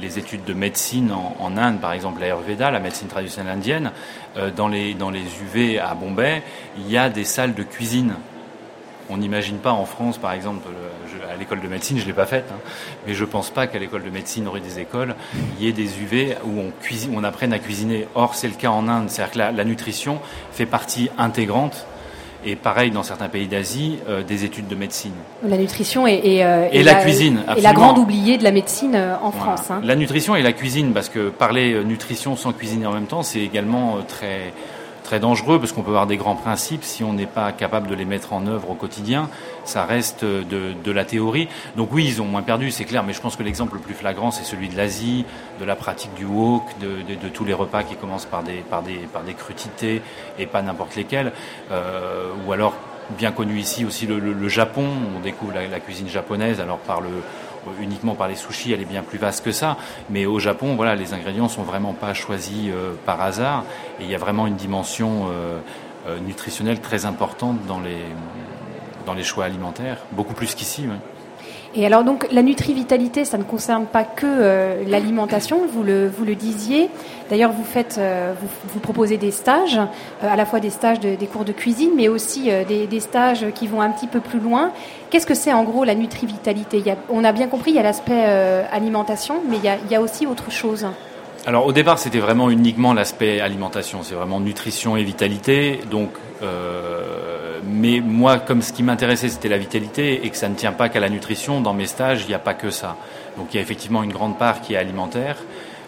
les 0.00 0.18
études 0.18 0.44
de 0.44 0.52
médecine 0.52 1.12
en, 1.12 1.56
Inde, 1.56 1.80
par 1.80 1.92
exemple 1.92 2.20
l'Ayurveda, 2.20 2.70
la 2.70 2.80
médecine 2.80 3.08
traditionnelle 3.08 3.52
indienne, 3.52 3.92
euh, 4.36 4.50
dans, 4.50 4.68
les, 4.68 4.94
dans 4.94 5.10
les 5.10 5.22
UV 5.42 5.78
à 5.78 5.94
Bombay, 5.94 6.42
il 6.78 6.90
y 6.90 6.98
a 6.98 7.08
des 7.08 7.24
salles 7.24 7.54
de 7.54 7.62
cuisine 7.62 8.14
on 9.12 9.18
n'imagine 9.18 9.58
pas 9.58 9.72
en 9.72 9.84
France, 9.84 10.18
par 10.18 10.32
exemple, 10.32 10.68
à 11.30 11.36
l'école 11.36 11.60
de 11.60 11.68
médecine, 11.68 11.98
je 11.98 12.02
ne 12.02 12.08
l'ai 12.08 12.14
pas 12.14 12.26
faite, 12.26 12.46
hein, 12.50 12.58
mais 13.06 13.14
je 13.14 13.24
ne 13.24 13.28
pense 13.28 13.50
pas 13.50 13.66
qu'à 13.66 13.78
l'école 13.78 14.02
de 14.02 14.10
médecine, 14.10 14.48
aurait 14.48 14.60
des 14.60 14.78
écoles, 14.78 15.14
il 15.58 15.64
y 15.64 15.68
ait 15.68 15.72
des 15.72 16.00
UV 16.00 16.36
où 16.44 16.60
on, 16.60 16.70
cuisine, 16.82 17.12
on 17.14 17.24
apprenne 17.24 17.52
à 17.52 17.58
cuisiner. 17.58 18.06
Or, 18.14 18.34
c'est 18.34 18.48
le 18.48 18.54
cas 18.54 18.70
en 18.70 18.88
Inde, 18.88 19.10
c'est-à-dire 19.10 19.32
que 19.32 19.56
la, 19.56 19.64
nutrition 19.64 20.20
fait 20.52 20.66
partie 20.66 21.10
intégrante 21.18 21.86
et 22.44 22.56
pareil 22.56 22.90
dans 22.90 23.02
certains 23.02 23.28
pays 23.28 23.46
d'Asie, 23.46 23.98
euh, 24.08 24.22
des 24.22 24.44
études 24.44 24.68
de 24.68 24.74
médecine. 24.74 25.12
La 25.46 25.56
nutrition 25.56 26.06
et, 26.06 26.44
euh, 26.44 26.68
la, 26.72 26.94
cuisine. 26.96 27.44
Et 27.56 27.60
la 27.60 27.72
grande 27.72 27.98
oubliée 27.98 28.38
de 28.38 28.44
la 28.44 28.52
médecine 28.52 28.94
euh, 28.94 29.14
en 29.22 29.30
France. 29.30 29.70
Hein. 29.70 29.80
La 29.84 29.96
nutrition 29.96 30.36
et 30.36 30.42
la 30.42 30.52
cuisine, 30.52 30.92
parce 30.92 31.08
que 31.08 31.28
parler 31.28 31.82
nutrition 31.84 32.36
sans 32.36 32.52
cuisiner 32.52 32.86
en 32.86 32.92
même 32.92 33.06
temps, 33.06 33.22
c'est 33.22 33.40
également 33.40 33.98
très 34.06 34.52
très 35.02 35.20
dangereux 35.20 35.58
parce 35.58 35.72
qu'on 35.72 35.82
peut 35.82 35.90
avoir 35.90 36.06
des 36.06 36.16
grands 36.16 36.36
principes 36.36 36.84
si 36.84 37.04
on 37.04 37.12
n'est 37.12 37.26
pas 37.26 37.52
capable 37.52 37.88
de 37.88 37.94
les 37.94 38.04
mettre 38.04 38.32
en 38.32 38.46
œuvre 38.46 38.70
au 38.70 38.74
quotidien. 38.74 39.28
Ça 39.64 39.84
reste 39.84 40.24
de, 40.24 40.72
de 40.72 40.92
la 40.92 41.04
théorie. 41.04 41.48
Donc 41.76 41.90
oui, 41.92 42.04
ils 42.06 42.22
ont 42.22 42.24
moins 42.24 42.42
perdu, 42.42 42.70
c'est 42.70 42.84
clair, 42.84 43.02
mais 43.04 43.12
je 43.12 43.20
pense 43.20 43.36
que 43.36 43.42
l'exemple 43.42 43.74
le 43.74 43.80
plus 43.80 43.94
flagrant, 43.94 44.30
c'est 44.30 44.44
celui 44.44 44.68
de 44.68 44.76
l'Asie, 44.76 45.24
de 45.60 45.64
la 45.64 45.76
pratique 45.76 46.14
du 46.14 46.24
wok, 46.24 46.62
de, 46.80 47.02
de, 47.02 47.20
de, 47.20 47.28
tous 47.28 47.44
les 47.44 47.54
repas 47.54 47.82
qui 47.82 47.96
commencent 47.96 48.26
par 48.26 48.42
des, 48.42 48.62
par 48.68 48.82
des, 48.82 48.96
par 49.12 49.22
des 49.22 49.34
crudités 49.34 50.02
et 50.38 50.46
pas 50.46 50.62
n'importe 50.62 50.96
lesquels, 50.96 51.32
euh, 51.70 52.30
ou 52.46 52.52
alors 52.52 52.74
bien 53.18 53.32
connu 53.32 53.58
ici 53.58 53.84
aussi 53.84 54.06
le, 54.06 54.48
Japon. 54.48 54.86
On 55.16 55.20
découvre 55.20 55.52
la, 55.54 55.80
cuisine 55.80 56.08
japonaise, 56.08 56.60
alors 56.60 56.78
par 56.78 57.00
le, 57.00 57.10
uniquement 57.80 58.14
par 58.14 58.28
les 58.28 58.36
sushis, 58.36 58.72
elle 58.72 58.80
est 58.80 58.86
bien 58.86 59.02
plus 59.02 59.18
vaste 59.18 59.44
que 59.44 59.52
ça. 59.52 59.76
Mais 60.10 60.26
au 60.26 60.38
Japon, 60.38 60.74
voilà, 60.76 60.94
les 60.94 61.14
ingrédients 61.14 61.48
sont 61.48 61.62
vraiment 61.62 61.92
pas 61.92 62.14
choisis 62.14 62.70
euh, 62.70 62.94
par 63.06 63.20
hasard. 63.20 63.64
Et 64.00 64.04
il 64.04 64.10
y 64.10 64.14
a 64.14 64.18
vraiment 64.18 64.46
une 64.46 64.56
dimension 64.56 65.28
euh, 65.30 65.58
euh, 66.08 66.18
nutritionnelle 66.20 66.80
très 66.80 67.04
importante 67.04 67.64
dans 67.66 67.80
les, 67.80 68.04
dans 69.06 69.14
les 69.14 69.24
choix 69.24 69.44
alimentaires, 69.44 69.98
beaucoup 70.12 70.34
plus 70.34 70.54
qu'ici. 70.54 70.86
Et 71.74 71.86
alors 71.86 72.04
donc 72.04 72.26
la 72.30 72.42
nutri-vitalité, 72.42 73.24
ça 73.24 73.38
ne 73.38 73.44
concerne 73.44 73.86
pas 73.86 74.04
que 74.04 74.26
euh, 74.26 74.84
l'alimentation, 74.86 75.60
vous 75.66 75.82
le, 75.82 76.34
disiez. 76.34 76.90
D'ailleurs, 77.30 77.52
vous 77.52 77.64
faites, 77.64 77.96
euh, 77.98 78.34
vous, 78.74 78.80
proposez 78.80 79.16
des 79.16 79.30
stages, 79.30 79.78
euh, 79.78 80.30
à 80.30 80.36
la 80.36 80.44
fois 80.44 80.60
des 80.60 80.68
stages 80.68 81.00
de, 81.00 81.14
des 81.14 81.26
cours 81.26 81.44
de 81.44 81.52
cuisine, 81.52 81.90
mais 81.96 82.08
aussi 82.08 82.50
des, 82.68 83.00
stages 83.00 83.46
qui 83.54 83.66
vont 83.66 83.80
un 83.80 83.90
petit 83.90 84.06
peu 84.06 84.20
plus 84.20 84.38
loin. 84.38 84.70
Qu'est-ce 85.10 85.26
que 85.26 85.34
c'est 85.34 85.52
en 85.52 85.64
gros 85.64 85.84
la 85.84 85.94
nutri-vitalité? 85.94 86.82
On 87.08 87.24
a 87.24 87.32
bien 87.32 87.48
compris, 87.48 87.70
il 87.70 87.76
y 87.76 87.80
a 87.80 87.82
l'aspect 87.82 88.24
alimentation, 88.70 89.36
mais 89.48 89.56
il 89.56 89.64
y, 89.64 89.68
a, 89.68 89.76
il 89.84 89.90
y 89.90 89.94
a 89.94 90.00
aussi 90.00 90.26
autre 90.26 90.50
chose. 90.50 90.86
Alors 91.46 91.66
au 91.66 91.72
départ, 91.72 91.98
c'était 91.98 92.20
vraiment 92.20 92.50
uniquement 92.50 92.92
l'aspect 92.92 93.40
alimentation, 93.40 94.02
c'est 94.02 94.14
vraiment 94.14 94.40
nutrition 94.40 94.96
et 94.96 95.02
vitalité. 95.02 95.80
Donc 95.90 96.10
mais 97.64 98.00
moi, 98.00 98.38
comme 98.38 98.62
ce 98.62 98.72
qui 98.72 98.82
m'intéressait, 98.82 99.28
c'était 99.28 99.48
la 99.48 99.58
vitalité 99.58 100.24
et 100.24 100.30
que 100.30 100.36
ça 100.36 100.48
ne 100.48 100.54
tient 100.54 100.72
pas 100.72 100.88
qu'à 100.88 101.00
la 101.00 101.08
nutrition, 101.08 101.60
dans 101.60 101.74
mes 101.74 101.86
stages, 101.86 102.22
il 102.22 102.28
n'y 102.28 102.34
a 102.34 102.38
pas 102.38 102.54
que 102.54 102.70
ça. 102.70 102.96
Donc 103.36 103.48
il 103.52 103.56
y 103.56 103.58
a 103.58 103.62
effectivement 103.62 104.02
une 104.02 104.12
grande 104.12 104.38
part 104.38 104.60
qui 104.60 104.74
est 104.74 104.76
alimentaire, 104.76 105.36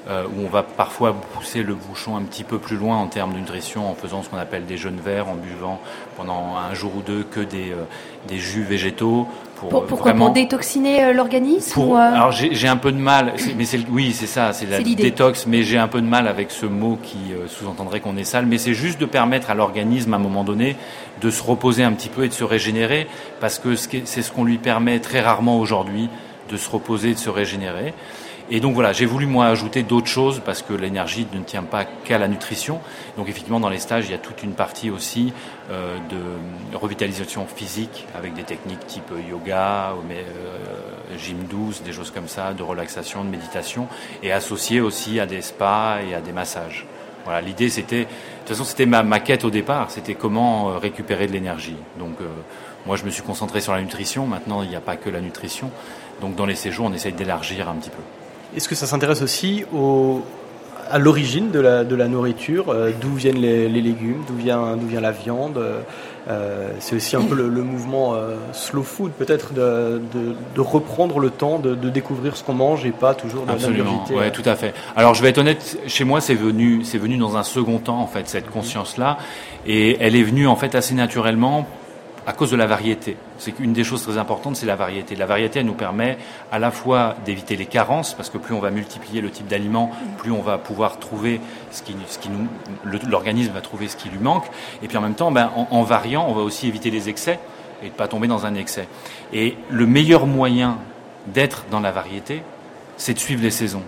euh, 0.09 0.25
où 0.25 0.45
on 0.45 0.51
va 0.51 0.63
parfois 0.63 1.15
pousser 1.15 1.63
le 1.63 1.75
bouchon 1.75 2.17
un 2.17 2.23
petit 2.23 2.45
peu 2.45 2.59
plus 2.59 2.77
loin 2.77 2.97
en 2.97 3.07
termes 3.07 3.33
de 3.33 3.39
nutrition 3.39 3.91
en 3.91 3.95
faisant 3.95 4.23
ce 4.23 4.29
qu'on 4.29 4.37
appelle 4.37 4.67
des 4.67 4.77
jeûnes 4.77 5.01
verts, 5.03 5.29
en 5.29 5.35
buvant 5.35 5.81
pendant 6.17 6.57
un 6.57 6.75
jour 6.75 6.93
ou 6.97 7.01
deux 7.01 7.23
que 7.23 7.41
des, 7.41 7.71
euh, 7.71 7.85
des 8.29 8.37
jus 8.37 8.65
végétaux. 8.65 9.27
Pour, 9.57 9.87
pour, 9.87 9.99
vraiment... 9.99 10.27
pour 10.27 10.35
détoxiner 10.35 11.05
euh, 11.05 11.13
l'organisme 11.15 11.81
ou 11.81 11.97
Alors 11.97 12.33
j'ai 12.33 12.69
un 12.69 12.77
peu 12.77 12.93
de 12.93 12.99
mal, 12.99 13.33
mais 13.57 13.65
c'est 13.65 13.81
oui 13.89 14.13
c'est 14.13 14.27
ça, 14.27 14.53
c'est 14.53 14.67
la 14.67 14.81
détox, 14.81 15.47
mais 15.47 15.63
j'ai 15.63 15.79
un 15.79 15.89
peu 15.89 16.03
de 16.03 16.07
mal 16.07 16.29
avec 16.29 16.51
ce 16.51 16.67
mot 16.67 16.99
qui 17.03 17.33
sous-entendrait 17.47 18.01
qu'on 18.01 18.19
est 18.19 18.25
sale, 18.25 18.45
mais 18.45 18.59
c'est 18.59 18.75
juste 18.75 19.01
de 19.01 19.07
permettre 19.07 19.51
à 19.51 19.55
l'organisme 19.55 20.13
à 20.13 20.17
un 20.17 20.21
moment 20.21 20.45
donné 20.45 20.77
de 21.23 21.31
se 21.31 21.43
reposer 21.43 21.83
un 21.83 21.93
petit 21.93 22.11
peu 22.11 22.25
et 22.25 22.29
de 22.29 22.35
se 22.35 22.45
régénérer, 22.45 23.07
parce 23.41 23.59
que 23.59 23.75
c'est 23.75 24.05
ce 24.05 24.31
qu'on 24.31 24.45
lui 24.45 24.59
permet 24.59 24.99
très 24.99 25.21
rarement 25.21 25.59
aujourd'hui 25.59 26.11
de 26.51 26.57
se 26.59 26.69
reposer 26.69 27.11
et 27.11 27.15
de 27.15 27.19
se 27.19 27.31
régénérer. 27.31 27.95
Et 28.55 28.61
donc 28.61 28.75
voilà, 28.75 28.93
j'ai 28.93 29.05
voulu 29.05 29.27
moi 29.27 29.47
ajouter 29.47 29.83
d'autres 29.83 30.07
choses 30.07 30.41
parce 30.45 30.63
que 30.63 30.75
l'énergie 30.75 31.27
ne 31.33 31.43
tient 31.43 31.65
pas 31.65 31.85
qu'à 31.85 32.19
la 32.19 32.29
nutrition. 32.29 32.79
Donc 33.17 33.29
effectivement, 33.29 33.59
dans 33.59 33.69
les 33.69 33.81
stages, 33.81 34.05
il 34.07 34.13
y 34.13 34.15
a 34.15 34.19
toute 34.19 34.45
une 34.45 34.53
partie 34.53 34.91
aussi 34.91 35.33
euh, 35.73 35.99
de 36.09 36.77
revitalisation 36.77 37.49
physique 37.49 38.07
avec 38.17 38.33
des 38.35 38.45
techniques 38.45 38.87
type 38.87 39.11
yoga, 39.29 39.95
mais, 40.07 40.19
euh, 40.19 41.19
gym 41.19 41.39
douce, 41.51 41.83
des 41.83 41.91
choses 41.91 42.13
comme 42.13 42.29
ça, 42.29 42.53
de 42.53 42.63
relaxation, 42.63 43.25
de 43.25 43.29
méditation, 43.29 43.89
et 44.23 44.31
associé 44.31 44.81
aussi 44.81 45.19
à 45.19 45.27
des 45.27 45.43
spas 45.43 45.99
et 46.09 46.15
à 46.15 46.21
des 46.21 46.33
massages. 46.33 46.87
Voilà, 47.25 47.41
l'idée 47.41 47.71
c'était, 47.71 48.03
de 48.03 48.05
toute 48.05 48.51
façon 48.51 48.63
c'était 48.63 48.87
ma, 48.87 49.03
ma 49.03 49.19
quête 49.19 49.45
au 49.45 49.51
départ, 49.51 49.91
c'était 49.91 50.15
comment 50.15 50.71
euh, 50.71 50.79
récupérer 50.79 51.27
de 51.27 51.33
l'énergie. 51.33 51.77
Donc 51.99 52.21
euh, 52.21 52.29
moi 52.87 52.95
je 52.95 53.05
me 53.05 53.11
suis 53.11 53.23
concentré 53.25 53.61
sur 53.61 53.73
la 53.73 53.81
nutrition, 53.81 54.29
maintenant 54.29 54.63
il 54.63 54.69
n'y 54.69 54.77
a 54.77 54.81
pas 54.81 54.95
que 54.95 55.11
la 55.11 55.21
nutrition. 55.21 55.73
Donc 56.21 56.37
dans 56.37 56.47
les 56.47 56.55
séjours 56.55 56.87
on 56.89 56.93
essaye 56.93 57.15
d'élargir 57.15 57.69
un 57.69 57.75
petit 57.75 57.91
peu. 57.91 58.03
Est-ce 58.57 58.69
que 58.69 58.75
ça 58.75 58.87
s'intéresse 58.87 59.23
aussi 59.23 59.65
au, 59.75 60.23
à 60.91 60.99
l'origine 60.99 61.51
de 61.51 61.61
la, 61.61 61.85
de 61.85 61.95
la 61.97 62.09
nourriture, 62.09 62.69
euh, 62.69 62.91
d'où 63.01 63.15
viennent 63.15 63.41
les, 63.41 63.69
les 63.69 63.81
légumes, 63.81 64.23
d'où 64.29 64.37
vient, 64.37 64.77
la 65.01 65.11
viande 65.11 65.59
euh, 66.29 66.71
C'est 66.79 66.97
aussi 66.97 67.17
un 67.17 67.23
peu 67.23 67.35
le, 67.35 67.49
mouvement 67.63 68.15
euh, 68.15 68.37
slow 68.53 68.83
food, 68.83 69.13
peut-être, 69.13 69.53
de, 69.53 70.01
de, 70.13 70.35
de, 70.55 70.61
reprendre 70.61 71.19
le 71.19 71.31
temps 71.31 71.59
de, 71.59 71.75
de 71.75 71.89
découvrir 71.91 72.37
ce 72.37 72.45
qu'on 72.45 72.55
mange 72.55 72.85
et 72.87 72.91
pas 72.91 73.15
toujours 73.15 73.45
Absolument, 73.49 74.05
ouais, 74.11 74.31
tout 74.31 74.43
à 74.45 74.57
fait. 74.57 74.75
Alors 74.97 75.15
je 75.15 75.23
vais 75.23 75.31
être 75.31 75.39
honnête, 75.39 75.79
chez 75.87 76.05
moi 76.05 76.21
c'est 76.21 76.35
venu, 76.35 76.85
c'est 76.85 76.99
venu 76.99 77.17
dans 77.17 77.37
un 77.37 77.43
second 77.43 77.79
temps 77.79 78.01
en 78.01 78.07
fait 78.07 78.29
cette 78.29 78.51
conscience-là, 78.51 79.19
et 79.67 79.97
elle 80.01 80.17
est 80.17 80.23
venue 80.23 80.47
en 80.47 80.57
fait 80.57 80.75
assez 80.75 80.95
naturellement 80.95 81.67
à 82.27 82.33
cause 82.33 82.51
de 82.51 82.57
la 82.57 82.67
variété. 82.67 83.17
C'est 83.39 83.53
qu'une 83.53 83.73
des 83.73 83.85
choses 83.85 84.03
très 84.03 84.19
importantes, 84.19 84.57
c'est 84.57 84.67
la 84.67 84.77
variété. 84.77 85.17
La 85.17 85.27
variété, 85.27 85.63
nous 85.63 85.75
permet 85.75 86.19
à 86.51 86.59
la 86.59 86.71
fois 86.71 87.17
d'éviter 87.25 87.57
les 87.57 87.67
carences, 87.67 88.15
parce 88.15 88.31
que 88.31 88.39
plus 88.39 88.55
on 88.55 88.61
va 88.61 88.71
multiplier 88.71 89.21
le 89.21 89.31
type 89.31 89.47
d'aliments, 89.47 89.91
plus 90.19 90.31
on 90.31 90.43
va 90.43 90.59
pouvoir 90.59 90.99
trouver 90.99 91.41
ce 91.71 91.83
qui, 91.83 91.95
ce 92.09 92.19
qui 92.19 92.29
nous, 92.31 92.49
l'organisme 93.09 93.53
va 93.53 93.61
trouver 93.61 93.89
ce 93.89 93.97
qui 93.97 94.09
lui 94.09 94.19
manque. 94.19 94.47
Et 94.83 94.89
puis 94.89 94.97
en 94.97 95.03
même 95.03 95.15
temps, 95.15 95.31
ben, 95.31 95.51
en, 95.57 95.69
en 95.71 95.83
variant, 95.83 96.27
on 96.29 96.33
va 96.33 96.43
aussi 96.43 96.67
éviter 96.69 96.91
les 96.91 97.09
excès 97.09 97.39
et 97.83 97.89
de 97.89 97.95
pas 97.95 98.09
tomber 98.09 98.29
dans 98.29 98.47
un 98.47 98.55
excès. 98.55 98.89
Et 99.33 99.57
le 99.71 99.87
meilleur 99.87 100.27
moyen 100.27 100.79
d'être 101.27 101.65
dans 101.71 101.81
la 101.81 101.91
variété, 101.91 102.43
c'est 102.97 103.15
de 103.15 103.19
suivre 103.19 103.43
les 103.43 103.51
saisons. 103.51 103.83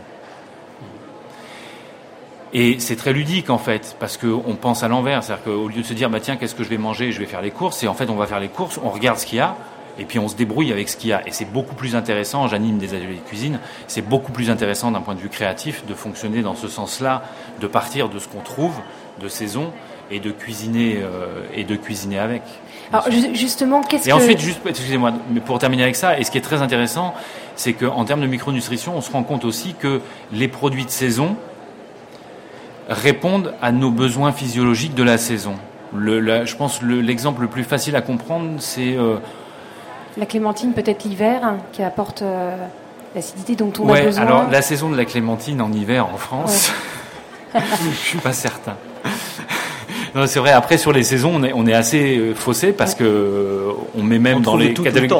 Et 2.52 2.78
c'est 2.78 2.96
très 2.96 3.12
ludique 3.12 3.50
en 3.50 3.58
fait, 3.58 3.96
parce 3.98 4.16
qu'on 4.16 4.56
pense 4.60 4.82
à 4.82 4.88
l'envers. 4.88 5.22
C'est-à-dire 5.22 5.44
qu'au 5.44 5.68
lieu 5.68 5.82
de 5.82 5.86
se 5.86 5.94
dire, 5.94 6.10
bah, 6.10 6.20
tiens, 6.20 6.36
qu'est-ce 6.36 6.54
que 6.54 6.64
je 6.64 6.68
vais 6.68 6.78
manger, 6.78 7.12
je 7.12 7.18
vais 7.18 7.26
faire 7.26 7.42
les 7.42 7.50
courses, 7.50 7.82
et 7.82 7.88
en 7.88 7.94
fait, 7.94 8.08
on 8.08 8.16
va 8.16 8.26
faire 8.26 8.40
les 8.40 8.48
courses, 8.48 8.78
on 8.82 8.90
regarde 8.90 9.18
ce 9.18 9.26
qu'il 9.26 9.38
y 9.38 9.40
a, 9.40 9.56
et 9.98 10.04
puis 10.04 10.18
on 10.18 10.28
se 10.28 10.36
débrouille 10.36 10.72
avec 10.72 10.88
ce 10.88 10.96
qu'il 10.96 11.10
y 11.10 11.12
a. 11.12 11.26
Et 11.26 11.32
c'est 11.32 11.50
beaucoup 11.50 11.74
plus 11.74 11.96
intéressant, 11.96 12.46
j'anime 12.48 12.78
des 12.78 12.94
ateliers 12.94 13.16
de 13.16 13.28
cuisine, 13.28 13.58
c'est 13.88 14.02
beaucoup 14.02 14.32
plus 14.32 14.50
intéressant 14.50 14.90
d'un 14.90 15.00
point 15.00 15.14
de 15.14 15.20
vue 15.20 15.28
créatif 15.28 15.84
de 15.86 15.94
fonctionner 15.94 16.42
dans 16.42 16.54
ce 16.54 16.68
sens-là, 16.68 17.22
de 17.60 17.66
partir 17.66 18.08
de 18.08 18.18
ce 18.18 18.28
qu'on 18.28 18.40
trouve, 18.40 18.74
de 19.20 19.28
saison, 19.28 19.72
et 20.10 20.20
de 20.20 20.30
cuisiner, 20.30 20.98
euh, 21.02 21.42
et 21.54 21.64
de 21.64 21.74
cuisiner 21.74 22.18
avec. 22.18 22.42
Alors 22.92 23.08
justement, 23.32 23.82
qu'est-ce 23.82 24.08
Et 24.08 24.12
ensuite, 24.12 24.38
juste, 24.38 24.60
excusez-moi, 24.64 25.12
mais 25.32 25.40
pour 25.40 25.58
terminer 25.58 25.82
avec 25.82 25.96
ça, 25.96 26.18
et 26.18 26.24
ce 26.24 26.30
qui 26.30 26.38
est 26.38 26.42
très 26.42 26.62
intéressant, 26.62 27.14
c'est 27.56 27.72
qu'en 27.72 28.04
termes 28.04 28.20
de 28.20 28.26
micronutrition, 28.26 28.96
on 28.96 29.00
se 29.00 29.10
rend 29.10 29.24
compte 29.24 29.44
aussi 29.44 29.74
que 29.74 30.00
les 30.32 30.46
produits 30.46 30.84
de 30.84 30.90
saison, 30.90 31.36
répondent 32.88 33.54
à 33.60 33.72
nos 33.72 33.90
besoins 33.90 34.32
physiologiques 34.32 34.94
de 34.94 35.02
la 35.02 35.18
saison. 35.18 35.54
Le, 35.94 36.44
je 36.44 36.56
pense 36.56 36.82
l'exemple 36.82 37.42
le, 37.42 37.48
plus 37.48 37.64
facile 37.64 37.96
à 37.96 38.02
comprendre, 38.02 38.56
c'est... 38.58 38.96
Euh, 38.96 39.16
la 40.16 40.26
clémentine, 40.26 40.72
peut-être 40.72 41.04
l'hiver, 41.04 41.40
hein, 41.42 41.58
qui 41.72 41.82
apporte 41.82 42.22
euh, 42.22 42.56
l'acidité 43.14 43.54
dont 43.54 43.72
on 43.78 43.92
a 43.92 44.02
besoin. 44.02 44.22
Alors, 44.22 44.50
la 44.50 44.62
saison 44.62 44.90
de 44.90 44.96
la 44.96 45.04
clémentine 45.04 45.60
en 45.60 45.72
hiver 45.72 46.06
en 46.06 46.16
France, 46.16 46.72
je 47.54 47.58
ne 47.88 47.92
suis 47.92 48.18
pas 48.18 48.32
certain. 48.32 48.76
Non, 50.14 50.26
c'est 50.26 50.38
vrai. 50.38 50.52
Après, 50.52 50.78
sur 50.78 50.92
les 50.92 51.02
saisons, 51.02 51.32
on 51.34 51.42
est, 51.42 51.52
on 51.52 51.66
est 51.66 51.74
assez 51.74 52.16
euh, 52.16 52.34
faussé 52.34 52.72
parce 52.72 52.94
que 52.94 53.68
on 53.94 54.02
met 54.02 54.18
même 54.18 54.40
dans 54.40 54.56
les 54.56 54.72
catalogues. 54.72 55.12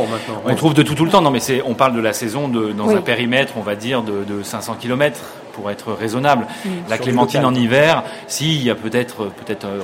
On 0.46 0.54
trouve 0.54 0.73
de 0.73 0.82
tout 0.82 0.94
tout 0.94 1.04
le 1.04 1.11
temps. 1.11 1.20
Non, 1.20 1.30
mais 1.30 1.40
c'est, 1.40 1.61
on 1.66 1.75
parle 1.75 1.94
de 1.94 2.00
la 2.00 2.14
saison 2.14 2.49
de, 2.49 2.73
dans 2.73 2.88
un 2.88 3.02
périmètre, 3.02 3.52
on 3.58 3.61
va 3.61 3.75
dire, 3.75 4.02
de, 4.02 4.25
de 4.25 4.42
500 4.42 4.76
km 4.80 5.20
pour 5.56 5.70
être 5.70 5.92
raisonnable. 5.92 6.46
Mm. 6.64 6.68
La 6.88 6.98
clémentine 6.98 7.44
en 7.44 7.54
hiver, 7.54 8.04
si, 8.28 8.54
il 8.54 8.62
y 8.62 8.70
a 8.70 8.75
peut-être, 8.75 9.25
peut-être, 9.25 9.64
euh, 9.64 9.80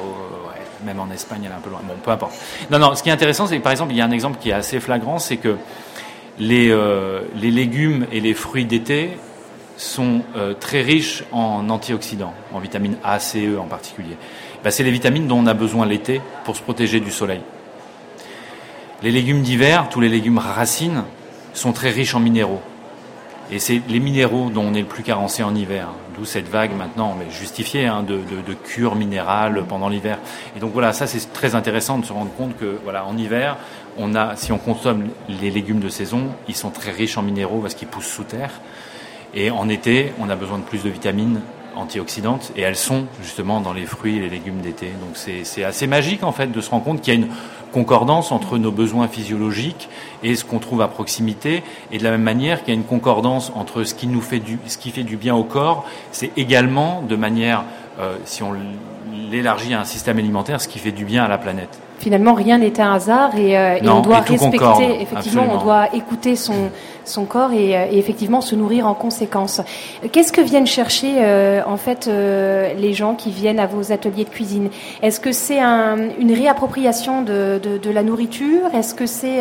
même 0.84 1.00
en 1.00 1.10
Espagne, 1.10 1.40
elle 1.44 1.50
est 1.50 1.54
un 1.54 1.60
peu 1.60 1.70
loin. 1.70 1.80
Bon, 1.82 1.94
peu 2.04 2.10
importe. 2.10 2.34
Non, 2.70 2.78
non, 2.78 2.94
ce 2.94 3.02
qui 3.02 3.08
est 3.08 3.12
intéressant, 3.12 3.46
c'est 3.46 3.56
que 3.56 3.62
par 3.62 3.72
exemple, 3.72 3.92
il 3.92 3.96
y 3.96 4.02
a 4.02 4.04
un 4.04 4.10
exemple 4.10 4.38
qui 4.38 4.50
est 4.50 4.54
assez 4.54 4.78
flagrant, 4.78 5.18
c'est 5.18 5.38
que 5.38 5.56
les, 6.38 6.70
euh, 6.70 7.22
les 7.34 7.50
légumes 7.50 8.06
et 8.12 8.20
les 8.20 8.34
fruits 8.34 8.66
d'été 8.66 9.16
sont 9.76 10.20
euh, 10.36 10.54
très 10.54 10.82
riches 10.82 11.24
en 11.32 11.68
antioxydants, 11.70 12.34
en 12.52 12.58
vitamine 12.58 12.96
A, 13.02 13.18
C, 13.18 13.46
E 13.46 13.58
en 13.58 13.64
particulier. 13.64 14.16
Ben, 14.62 14.70
c'est 14.70 14.84
les 14.84 14.90
vitamines 14.90 15.26
dont 15.26 15.38
on 15.38 15.46
a 15.46 15.54
besoin 15.54 15.86
l'été 15.86 16.20
pour 16.44 16.54
se 16.56 16.62
protéger 16.62 17.00
du 17.00 17.10
soleil. 17.10 17.40
Les 19.02 19.10
légumes 19.10 19.42
d'hiver, 19.42 19.88
tous 19.90 20.00
les 20.00 20.08
légumes 20.08 20.38
racines, 20.38 21.02
sont 21.54 21.72
très 21.72 21.90
riches 21.90 22.14
en 22.14 22.20
minéraux. 22.20 22.62
Et 23.52 23.58
c'est 23.58 23.82
les 23.86 24.00
minéraux 24.00 24.48
dont 24.48 24.62
on 24.62 24.72
est 24.72 24.80
le 24.80 24.86
plus 24.86 25.02
carencé 25.02 25.42
en 25.42 25.54
hiver. 25.54 25.88
D'où 26.16 26.24
cette 26.24 26.48
vague 26.48 26.74
maintenant, 26.74 27.14
mais 27.18 27.30
justifiée, 27.30 27.86
hein, 27.86 28.02
de, 28.02 28.14
de, 28.14 28.40
de 28.46 28.54
cure 28.54 28.94
minérale 28.94 29.62
pendant 29.68 29.90
l'hiver. 29.90 30.18
Et 30.56 30.60
donc 30.60 30.72
voilà, 30.72 30.94
ça 30.94 31.06
c'est 31.06 31.32
très 31.34 31.54
intéressant 31.54 31.98
de 31.98 32.06
se 32.06 32.14
rendre 32.14 32.32
compte 32.32 32.56
que 32.56 32.78
voilà, 32.82 33.04
en 33.04 33.16
hiver, 33.18 33.58
on 33.98 34.14
a, 34.14 34.36
si 34.36 34.52
on 34.52 34.58
consomme 34.58 35.08
les 35.28 35.50
légumes 35.50 35.80
de 35.80 35.90
saison, 35.90 36.28
ils 36.48 36.56
sont 36.56 36.70
très 36.70 36.92
riches 36.92 37.18
en 37.18 37.22
minéraux 37.22 37.60
parce 37.60 37.74
qu'ils 37.74 37.88
poussent 37.88 38.06
sous 38.06 38.24
terre. 38.24 38.52
Et 39.34 39.50
en 39.50 39.68
été, 39.68 40.12
on 40.18 40.30
a 40.30 40.36
besoin 40.36 40.56
de 40.58 40.64
plus 40.64 40.82
de 40.82 40.88
vitamines 40.88 41.40
antioxydantes 41.76 42.52
et 42.56 42.62
elles 42.62 42.76
sont 42.76 43.06
justement 43.22 43.60
dans 43.60 43.72
les 43.72 43.86
fruits 43.86 44.16
et 44.16 44.20
les 44.20 44.28
légumes 44.30 44.60
d'été. 44.60 44.86
Donc 44.86 45.16
c'est 45.16 45.64
assez 45.64 45.86
magique 45.86 46.22
en 46.24 46.32
fait 46.32 46.48
de 46.48 46.60
se 46.60 46.70
rendre 46.70 46.84
compte 46.84 47.00
qu'il 47.00 47.14
y 47.14 47.16
a 47.16 47.20
une 47.20 47.28
concordance 47.72 48.30
entre 48.30 48.58
nos 48.58 48.70
besoins 48.70 49.08
physiologiques 49.08 49.88
et 50.22 50.36
ce 50.36 50.44
qu'on 50.44 50.60
trouve 50.60 50.80
à 50.80 50.88
proximité. 50.88 51.64
Et 51.90 51.98
de 51.98 52.04
la 52.04 52.12
même 52.12 52.22
manière 52.22 52.60
qu'il 52.62 52.72
y 52.72 52.76
a 52.76 52.80
une 52.80 52.86
concordance 52.86 53.50
entre 53.56 53.82
ce 53.82 53.94
qui 53.94 54.06
nous 54.06 54.20
fait 54.20 54.38
du 54.38 54.58
ce 54.66 54.78
qui 54.78 54.90
fait 54.90 55.02
du 55.02 55.16
bien 55.16 55.34
au 55.34 55.44
corps, 55.44 55.84
c'est 56.12 56.30
également 56.36 57.02
de 57.02 57.16
manière 57.16 57.64
si 58.24 58.42
on 58.42 58.54
l'élargit 59.30 59.74
à 59.74 59.80
un 59.80 59.84
système 59.84 60.18
alimentaire, 60.18 60.60
ce 60.60 60.68
qui 60.68 60.78
fait 60.78 60.92
du 60.92 61.04
bien 61.04 61.24
à 61.24 61.28
la 61.28 61.38
planète 61.38 61.81
finalement 62.02 62.34
rien 62.34 62.58
n'est 62.58 62.80
un 62.80 62.94
hasard 62.94 63.36
et, 63.36 63.56
euh, 63.56 63.78
on 63.84 64.00
doit 64.00 64.20
respecter, 64.20 65.00
effectivement, 65.00 65.46
on 65.52 65.58
doit 65.62 65.94
écouter 65.94 66.34
son, 66.34 66.70
son 67.04 67.24
corps 67.26 67.50
euh, 67.52 67.86
et, 67.90 67.98
effectivement 67.98 68.40
se 68.40 68.56
nourrir 68.56 68.88
en 68.88 68.94
conséquence. 68.94 69.60
Qu'est-ce 70.10 70.32
que 70.32 70.40
viennent 70.40 70.66
chercher 70.66 71.12
euh, 71.18 71.62
en 71.64 71.76
fait 71.76 72.06
les 72.06 72.92
gens 72.92 73.14
qui 73.14 73.30
viennent 73.30 73.60
à 73.60 73.66
vos 73.66 73.92
ateliers 73.92 74.24
de 74.24 74.30
cuisine? 74.30 74.68
Est-ce 75.00 75.20
que 75.20 75.30
c'est 75.30 75.60
un, 75.60 75.96
une 76.18 76.32
réappropriation 76.32 77.22
de, 77.22 77.60
de, 77.62 77.78
de 77.78 77.90
la 77.90 78.02
nourriture? 78.02 78.74
Est-ce 78.74 78.94
que 78.94 79.06
c'est 79.06 79.40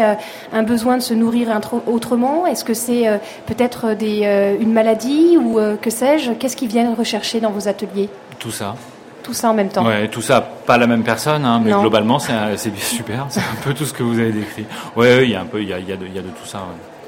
un 0.53 0.63
besoin 0.63 0.97
de 0.97 1.01
se 1.01 1.15
nourrir 1.15 1.47
autrement? 1.87 2.45
Est-ce 2.45 2.63
que 2.63 2.75
c'est 2.75 3.05
peut-être 3.47 3.95
des, 3.95 4.57
une 4.61 4.71
maladie 4.71 5.37
ou 5.37 5.59
que 5.81 5.89
sais-je? 5.89 6.31
Qu'est-ce 6.33 6.55
qu'ils 6.55 6.69
viennent 6.69 6.93
rechercher 6.93 7.39
dans 7.39 7.51
vos 7.51 7.67
ateliers? 7.67 8.09
Tout 8.39 8.51
ça 8.51 8.75
tout 9.21 9.33
ça 9.33 9.49
en 9.49 9.53
même 9.53 9.69
temps. 9.69 9.85
Ouais, 9.85 10.07
tout 10.07 10.21
ça, 10.21 10.41
pas 10.41 10.77
la 10.77 10.87
même 10.87 11.03
personne, 11.03 11.45
hein, 11.45 11.61
mais 11.63 11.71
globalement, 11.71 12.19
c'est 12.19 12.75
super. 12.77 13.25
C'est 13.29 13.39
un 13.39 13.61
peu 13.63 13.73
tout 13.73 13.85
ce 13.85 13.93
que 13.93 14.03
vous 14.03 14.19
avez 14.19 14.31
décrit. 14.31 14.65
Ouais, 14.95 15.23
il 15.23 15.31
y 15.31 15.35
a 15.35 15.41
un 15.41 15.45
peu, 15.45 15.61
il 15.61 15.69
y 15.69 15.73
a, 15.73 15.79
y 15.79 15.91
a, 15.91 15.97
de, 15.97 16.07
y 16.07 16.19
a 16.19 16.21
de 16.21 16.29
tout 16.29 16.45
ça. 16.45 16.59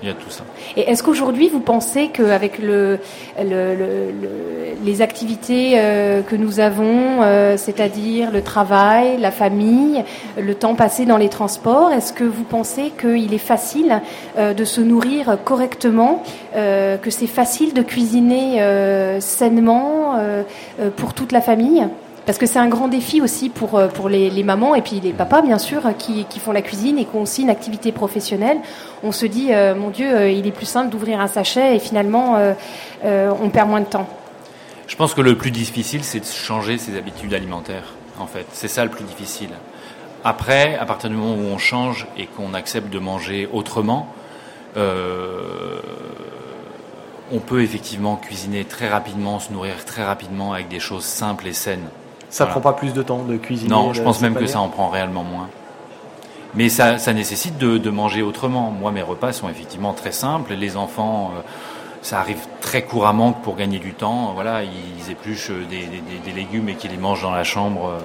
Il 0.04 0.08
y 0.08 0.12
a 0.12 0.16
tout 0.16 0.30
ça. 0.30 0.44
Et 0.76 0.82
est-ce 0.82 1.02
qu'aujourd'hui, 1.02 1.48
vous 1.48 1.62
pensez 1.62 2.10
qu'avec 2.10 2.60
le, 2.60 3.00
le, 3.40 3.74
le, 3.74 4.14
les 4.84 5.02
activités 5.02 5.76
euh, 5.76 6.22
que 6.22 6.36
nous 6.36 6.60
avons, 6.60 7.22
euh, 7.22 7.56
c'est-à-dire 7.56 8.30
le 8.30 8.42
travail, 8.42 9.18
la 9.22 9.32
famille, 9.32 10.04
le 10.38 10.56
temps 10.56 10.76
passé 10.76 11.06
dans 11.06 11.16
les 11.16 11.30
transports, 11.30 11.94
est-ce 11.94 12.12
que 12.12 12.26
vous 12.26 12.44
pensez 12.44 12.92
qu'il 13.00 13.34
est 13.34 13.38
facile 13.38 14.02
euh, 14.38 14.54
de 14.54 14.66
se 14.66 14.82
nourrir 14.82 15.38
correctement, 15.46 16.22
que 16.54 17.10
c'est 17.10 17.28
facile 17.28 17.74
de 17.74 17.82
cuisiner 17.82 18.62
sainement 19.20 20.16
pour 20.98 21.14
toute 21.14 21.32
la 21.32 21.42
famille? 21.42 21.88
Parce 22.26 22.38
que 22.38 22.46
c'est 22.46 22.60
un 22.60 22.70
grand 22.70 22.88
défi 22.88 23.22
aussi 23.22 23.50
pour, 23.50 23.78
euh, 23.78 23.88
pour 23.88 24.10
les, 24.10 24.44
mamans 24.44 24.76
et 24.76 24.82
puis 24.82 25.00
les 25.02 25.12
papas, 25.12 25.42
bien 25.42 25.58
sûr, 25.58 25.82
qui, 25.98 26.26
qui 26.26 26.40
font 26.40 26.52
la 26.52 26.62
cuisine 26.62 26.98
et 26.98 27.06
qui 27.06 27.16
ont 27.16 27.24
aussi 27.24 27.42
une 27.42 27.50
activité 27.50 27.92
professionnelle. 27.92 28.58
On 29.04 29.12
se 29.12 29.26
dit, 29.26 29.54
euh, 29.54 29.76
mon 29.76 29.90
Dieu, 29.90 30.08
euh, 30.08 30.30
il 30.30 30.48
est 30.48 30.52
plus 30.52 30.66
simple 30.66 30.90
d'ouvrir 30.90 31.20
un 31.20 31.28
sachet 31.28 31.76
et 31.76 31.80
finalement, 31.80 32.38
on 33.04 33.50
perd 33.50 33.70
moins 33.70 33.82
de 33.82 33.86
temps. 33.86 34.08
Je 34.88 34.96
pense 34.96 35.14
que 35.14 35.22
le 35.22 35.38
plus 35.38 35.52
difficile, 35.52 36.04
c'est 36.04 36.20
de 36.20 36.26
changer 36.26 36.78
ses 36.78 36.98
habitudes 36.98 37.34
alimentaires, 37.34 37.94
en 38.20 38.28
fait. 38.28 38.46
C'est 38.54 38.68
ça 38.68 38.84
le 38.84 38.92
plus 38.92 39.04
difficile. 39.04 39.50
Après, 40.24 40.78
à 40.78 40.86
partir 40.86 41.10
du 41.10 41.16
moment 41.16 41.36
où 41.36 41.54
on 41.54 41.58
change 41.58 42.08
et 42.18 42.28
qu'on 42.28 42.54
accepte 42.54 42.90
de 42.90 43.00
manger 43.00 43.50
autrement, 43.52 44.08
on 44.76 44.82
peut 47.40 47.62
effectivement 47.62 48.16
cuisiner 48.16 48.66
très 48.66 48.88
rapidement, 48.88 49.40
se 49.40 49.52
nourrir 49.52 49.84
très 49.86 50.04
rapidement 50.04 50.54
avec 50.54 50.70
des 50.70 50.80
choses 50.80 51.06
simples 51.06 51.48
et 51.48 51.54
saines. 51.54 51.90
Ça 52.34 52.48
prend 52.48 52.62
pas 52.62 52.74
plus 52.74 52.94
de 52.94 53.04
temps 53.04 53.22
de 53.22 53.38
cuisiner 53.38 53.70
Non, 53.70 53.94
je 53.94 54.02
pense 54.02 54.20
même 54.22 54.34
que 54.34 54.48
ça 54.48 54.60
en 54.60 54.68
prend 54.68 54.90
réellement 54.90 55.24
moins. 55.24 55.50
Mais 56.56 56.68
ça, 56.70 57.14
nécessite 57.14 57.60
de, 57.60 57.90
manger 57.92 58.24
autrement. 58.24 58.72
Moi, 58.72 58.92
mes 58.92 59.04
repas 59.04 59.34
sont 59.34 59.50
effectivement 59.50 59.94
très 59.94 60.12
simples. 60.12 60.54
Les 60.56 60.76
enfants, 60.76 61.32
euh, 61.36 61.42
ça 62.02 62.20
arrive 62.20 62.40
très 62.60 62.84
couramment 62.84 63.34
que 63.34 63.44
pour 63.44 63.56
gagner 63.56 63.78
du 63.78 63.94
temps, 63.94 64.32
voilà, 64.34 64.64
ils 64.64 65.12
épluchent 65.12 65.52
des, 65.70 66.32
légumes 66.34 66.70
et 66.70 66.74
qu'ils 66.74 66.90
les 66.90 66.98
mangent 66.98 67.22
dans 67.22 67.32
la 67.32 67.44
chambre 67.44 67.90
euh, 67.90 68.00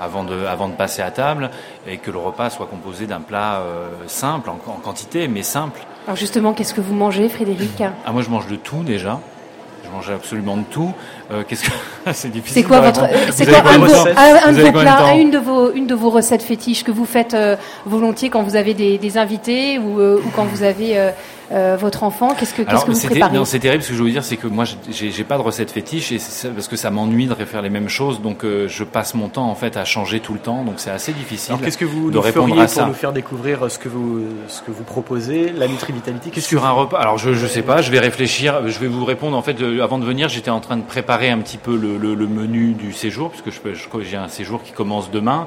avant, 0.00 0.24
de, 0.24 0.46
avant 0.46 0.68
de 0.68 0.74
passer 0.74 1.02
à 1.02 1.10
table, 1.10 1.50
et 1.86 1.98
que 1.98 2.10
le 2.10 2.18
repas 2.18 2.48
soit 2.48 2.66
composé 2.66 3.06
d'un 3.06 3.20
plat 3.20 3.60
euh, 3.60 3.88
simple, 4.06 4.48
en, 4.48 4.56
quantité, 4.56 5.28
mais 5.28 5.42
simple. 5.42 5.80
Alors 6.06 6.16
justement, 6.16 6.54
qu'est-ce 6.54 6.72
que 6.72 6.80
vous 6.80 6.94
mangez, 6.94 7.28
Frédéric? 7.28 7.82
Ah, 8.06 8.12
Moi, 8.12 8.22
je 8.22 8.30
mange 8.30 8.46
de 8.46 8.56
tout 8.56 8.82
déjà. 8.82 9.20
Je 9.88 9.96
mange 9.96 10.10
absolument 10.10 10.56
de 10.56 10.64
tout. 10.64 10.92
Euh, 11.30 11.42
qu'est-ce 11.48 11.64
que 11.64 11.70
c'est 12.12 12.30
difficile. 12.30 12.62
C'est 12.62 12.68
quoi 12.68 12.80
votre 12.80 13.06
C'est 13.32 13.46
quoi 13.46 13.62
un, 13.70 13.78
de 13.78 14.62
vos 14.62 14.72
plats, 14.72 15.14
une 15.14 15.30
de 15.30 15.38
vos 15.38 15.72
une 15.72 15.86
de 15.86 15.94
vos 15.94 16.10
recettes 16.10 16.42
fétiches 16.42 16.84
que 16.84 16.90
vous 16.90 17.06
faites 17.06 17.34
euh, 17.34 17.56
volontiers 17.86 18.28
quand 18.28 18.42
vous 18.42 18.56
avez 18.56 18.74
des, 18.74 18.98
des 18.98 19.18
invités 19.18 19.78
ou, 19.78 19.98
euh, 20.00 20.20
ou, 20.24 20.30
quand 20.34 20.44
vous 20.44 20.62
avez 20.62 21.12
votre 21.50 22.02
enfant 22.02 22.34
Qu'est-ce 22.34 22.54
que 22.54 22.62
qu'est-ce 22.62 22.84
que 22.84 22.90
vous 22.92 23.06
préparez 23.06 23.36
Non, 23.36 23.44
c'est 23.44 23.58
terrible. 23.58 23.82
Ce 23.82 23.90
que 23.90 23.94
je 23.94 24.02
veux 24.02 24.10
dire, 24.10 24.24
c'est 24.24 24.36
que 24.36 24.46
moi, 24.46 24.64
j'ai 24.90 25.24
pas 25.24 25.36
de 25.36 25.42
recette 25.42 25.70
fétiche 25.70 26.12
et 26.12 26.18
parce 26.54 26.68
que 26.68 26.76
ça 26.76 26.90
m'ennuie 26.90 27.26
de 27.26 27.34
refaire 27.34 27.62
les 27.62 27.70
mêmes 27.70 27.88
choses. 27.88 28.20
Donc, 28.20 28.44
je 28.44 28.84
passe 28.84 29.14
mon 29.14 29.28
temps 29.28 29.50
en 29.50 29.54
fait 29.54 29.76
à 29.76 29.84
changer 29.84 30.20
tout 30.20 30.32
le 30.32 30.40
temps. 30.40 30.64
Donc, 30.64 30.74
c'est 30.76 30.90
assez 30.90 31.12
difficile. 31.12 31.52
Alors, 31.52 31.64
qu'est-ce 31.64 31.78
que 31.78 31.84
vous 31.84 32.10
de 32.10 32.18
répondre 32.18 32.58
à 32.58 32.68
ça. 32.68 32.82
pour 32.82 32.88
nous 32.88 32.94
faire 32.94 33.12
découvrir 33.12 33.70
ce 33.70 33.78
que 33.78 33.88
vous 33.88 34.24
ce 34.48 34.62
que 34.62 34.70
vous 34.70 34.84
proposez, 34.84 35.52
la 35.52 35.68
Nutri-Vitalité 35.68 36.40
Sur 36.40 36.64
un 36.64 36.72
repas. 36.72 36.98
Alors, 36.98 37.18
je 37.18 37.32
je 37.32 37.46
sais 37.46 37.62
pas. 37.62 37.82
Je 37.82 37.90
vais 37.90 38.00
réfléchir. 38.00 38.68
Je 38.68 38.78
vais 38.78 38.88
vous 38.88 39.04
répondre. 39.04 39.36
En 39.36 39.42
fait, 39.42 39.56
avant 39.82 39.98
de 39.98 40.04
venir, 40.04 40.28
j'étais 40.28 40.50
en 40.50 40.60
train 40.60 40.76
de 40.76 40.82
préparer 40.82 41.30
un 41.30 41.38
petit 41.38 41.58
peu 41.58 41.76
le 41.76 41.98
le, 41.98 42.26
menu 42.26 42.72
du 42.72 42.92
séjour, 42.92 43.30
puisque 43.30 43.50
je, 43.50 43.74
je, 43.74 44.02
j'ai 44.02 44.16
un 44.16 44.28
séjour 44.28 44.62
qui 44.62 44.72
commence 44.72 45.10
demain. 45.10 45.46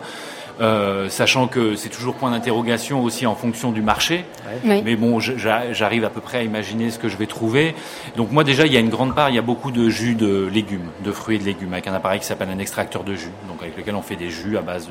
Euh, 0.61 1.09
sachant 1.09 1.47
que 1.47 1.75
c'est 1.75 1.89
toujours 1.89 2.13
point 2.13 2.29
d'interrogation 2.29 3.03
aussi 3.03 3.25
en 3.25 3.33
fonction 3.33 3.71
du 3.71 3.81
marché. 3.81 4.25
Mais 4.63 4.95
bon, 4.95 5.19
j'arrive 5.19 6.05
à 6.05 6.09
peu 6.09 6.21
près 6.21 6.39
à 6.39 6.43
imaginer 6.43 6.91
ce 6.91 6.99
que 6.99 7.09
je 7.09 7.17
vais 7.17 7.25
trouver. 7.25 7.73
Donc 8.15 8.31
moi 8.31 8.43
déjà, 8.43 8.67
il 8.67 8.73
y 8.73 8.77
a 8.77 8.79
une 8.79 8.89
grande 8.89 9.15
part, 9.15 9.29
il 9.29 9.35
y 9.35 9.39
a 9.39 9.43
beaucoup 9.43 9.71
de 9.71 9.89
jus 9.89 10.13
de 10.13 10.47
légumes, 10.51 10.89
de 11.03 11.11
fruits 11.11 11.37
et 11.37 11.39
de 11.39 11.45
légumes, 11.45 11.73
avec 11.73 11.87
un 11.87 11.93
appareil 11.93 12.19
qui 12.19 12.27
s'appelle 12.27 12.49
un 12.49 12.59
extracteur 12.59 13.03
de 13.03 13.15
jus, 13.15 13.31
donc 13.47 13.61
avec 13.63 13.75
lequel 13.75 13.95
on 13.95 14.03
fait 14.03 14.15
des 14.15 14.29
jus 14.29 14.55
à 14.55 14.61
base 14.61 14.87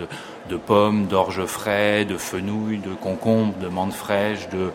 de, 0.49 0.57
pommes, 0.57 1.07
d'orge 1.07 1.45
frais, 1.45 2.05
de 2.05 2.17
fenouil, 2.17 2.79
de 2.79 2.91
concombre, 2.91 3.55
de 3.63 3.69
menthe 3.69 3.93
fraîche, 3.93 4.49
de, 4.49 4.73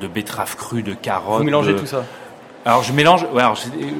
de 0.00 0.06
betteraves 0.06 0.56
crues, 0.56 0.82
de 0.82 0.94
carottes. 0.94 1.38
Vous 1.38 1.44
mélangez 1.44 1.74
tout 1.74 1.86
ça 1.86 2.04
alors 2.64 2.82
je 2.82 2.92
mélange, 2.92 3.24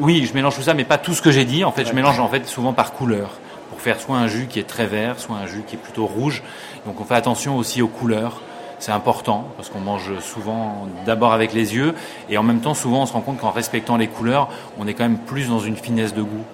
oui, 0.00 0.26
je 0.28 0.34
mélange 0.34 0.56
tout 0.56 0.62
ça, 0.62 0.74
mais 0.74 0.82
pas 0.82 0.98
tout 0.98 1.14
ce 1.14 1.22
que 1.22 1.30
j'ai 1.30 1.44
dit. 1.44 1.62
En 1.62 1.70
fait, 1.70 1.84
je 1.84 1.92
mélange 1.92 2.18
en 2.18 2.26
fait 2.26 2.48
souvent 2.48 2.72
par 2.72 2.94
couleur 2.94 3.38
pour 3.70 3.80
faire 3.80 4.00
soit 4.00 4.16
un 4.16 4.28
jus 4.28 4.46
qui 4.46 4.58
est 4.58 4.66
très 4.66 4.86
vert, 4.86 5.18
soit 5.18 5.36
un 5.36 5.46
jus 5.46 5.62
qui 5.66 5.76
est 5.76 5.78
plutôt 5.78 6.06
rouge. 6.06 6.42
Donc 6.86 7.00
on 7.00 7.04
fait 7.04 7.14
attention 7.14 7.56
aussi 7.56 7.82
aux 7.82 7.88
couleurs. 7.88 8.40
C'est 8.78 8.92
important 8.92 9.48
parce 9.56 9.70
qu'on 9.70 9.80
mange 9.80 10.18
souvent 10.20 10.86
d'abord 11.06 11.32
avec 11.32 11.54
les 11.54 11.74
yeux 11.74 11.94
et 12.28 12.36
en 12.36 12.42
même 12.42 12.60
temps 12.60 12.74
souvent 12.74 13.02
on 13.02 13.06
se 13.06 13.14
rend 13.14 13.22
compte 13.22 13.38
qu'en 13.38 13.50
respectant 13.50 13.96
les 13.96 14.06
couleurs, 14.06 14.48
on 14.78 14.86
est 14.86 14.92
quand 14.92 15.04
même 15.04 15.18
plus 15.18 15.48
dans 15.48 15.60
une 15.60 15.76
finesse 15.76 16.12
de 16.12 16.22
goût 16.22 16.44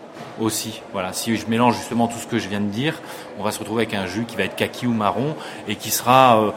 aussi. 0.41 0.83
Voilà, 0.93 1.13
si 1.13 1.37
je 1.37 1.47
mélange 1.47 1.77
justement 1.77 2.07
tout 2.07 2.19
ce 2.19 2.27
que 2.27 2.39
je 2.39 2.49
viens 2.49 2.61
de 2.61 2.67
dire, 2.67 3.01
on 3.39 3.43
va 3.43 3.51
se 3.51 3.59
retrouver 3.59 3.83
avec 3.83 3.95
un 3.95 4.07
jus 4.07 4.25
qui 4.25 4.37
va 4.37 4.45
être 4.45 4.57
kaki 4.57 4.87
ou 4.87 4.93
marron 4.93 5.35
et 5.69 5.77
qui 5.77 5.91
sera 5.91 6.41
euh, 6.41 6.51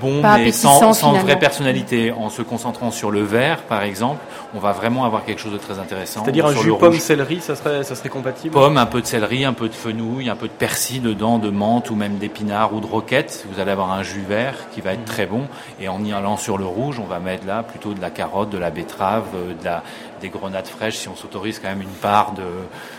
bon, 0.00 0.22
mais 0.22 0.52
sans, 0.52 0.92
sans 0.92 1.12
vraie 1.12 1.38
personnalité. 1.38 2.12
En 2.12 2.30
se 2.30 2.42
concentrant 2.42 2.90
sur 2.90 3.10
le 3.10 3.22
vert, 3.22 3.62
par 3.62 3.82
exemple, 3.82 4.20
on 4.54 4.58
va 4.58 4.72
vraiment 4.72 5.04
avoir 5.04 5.24
quelque 5.24 5.40
chose 5.40 5.52
de 5.52 5.58
très 5.58 5.78
intéressant. 5.78 6.22
C'est-à-dire 6.22 6.46
un 6.46 6.54
jus 6.54 6.72
pomme 6.78 6.98
céleri, 6.98 7.40
ça 7.40 7.56
serait, 7.56 7.82
ça 7.82 7.94
serait 7.94 8.08
compatible 8.08 8.54
Pomme, 8.54 8.76
un 8.76 8.86
peu 8.86 9.00
de 9.00 9.06
céleri, 9.06 9.44
un 9.44 9.52
peu 9.52 9.68
de 9.68 9.74
fenouil, 9.74 10.28
un 10.28 10.36
peu 10.36 10.48
de 10.48 10.52
persil 10.52 11.02
dedans, 11.02 11.38
de 11.38 11.50
menthe 11.50 11.90
ou 11.90 11.96
même 11.96 12.16
d'épinards 12.16 12.74
ou 12.74 12.80
de 12.80 12.86
roquette. 12.86 13.46
Vous 13.52 13.60
allez 13.60 13.72
avoir 13.72 13.92
un 13.92 14.02
jus 14.02 14.24
vert 14.26 14.54
qui 14.72 14.80
va 14.80 14.92
être 14.92 15.02
mmh. 15.02 15.04
très 15.04 15.26
bon. 15.26 15.42
Et 15.80 15.88
en 15.88 16.04
y 16.04 16.12
allant 16.12 16.36
sur 16.36 16.58
le 16.58 16.66
rouge, 16.66 17.00
on 17.00 17.06
va 17.06 17.18
mettre 17.18 17.46
là 17.46 17.62
plutôt 17.62 17.94
de 17.94 18.00
la 18.00 18.10
carotte, 18.10 18.50
de 18.50 18.58
la 18.58 18.70
betterave, 18.70 19.24
euh, 19.34 19.54
de 19.58 19.64
la, 19.64 19.82
des 20.20 20.28
grenades 20.28 20.66
fraîches 20.66 20.96
si 20.96 21.08
on 21.08 21.16
s'autorise 21.16 21.58
quand 21.58 21.68
même 21.68 21.82
une 21.82 21.88
part 21.88 22.32
de 22.32 22.42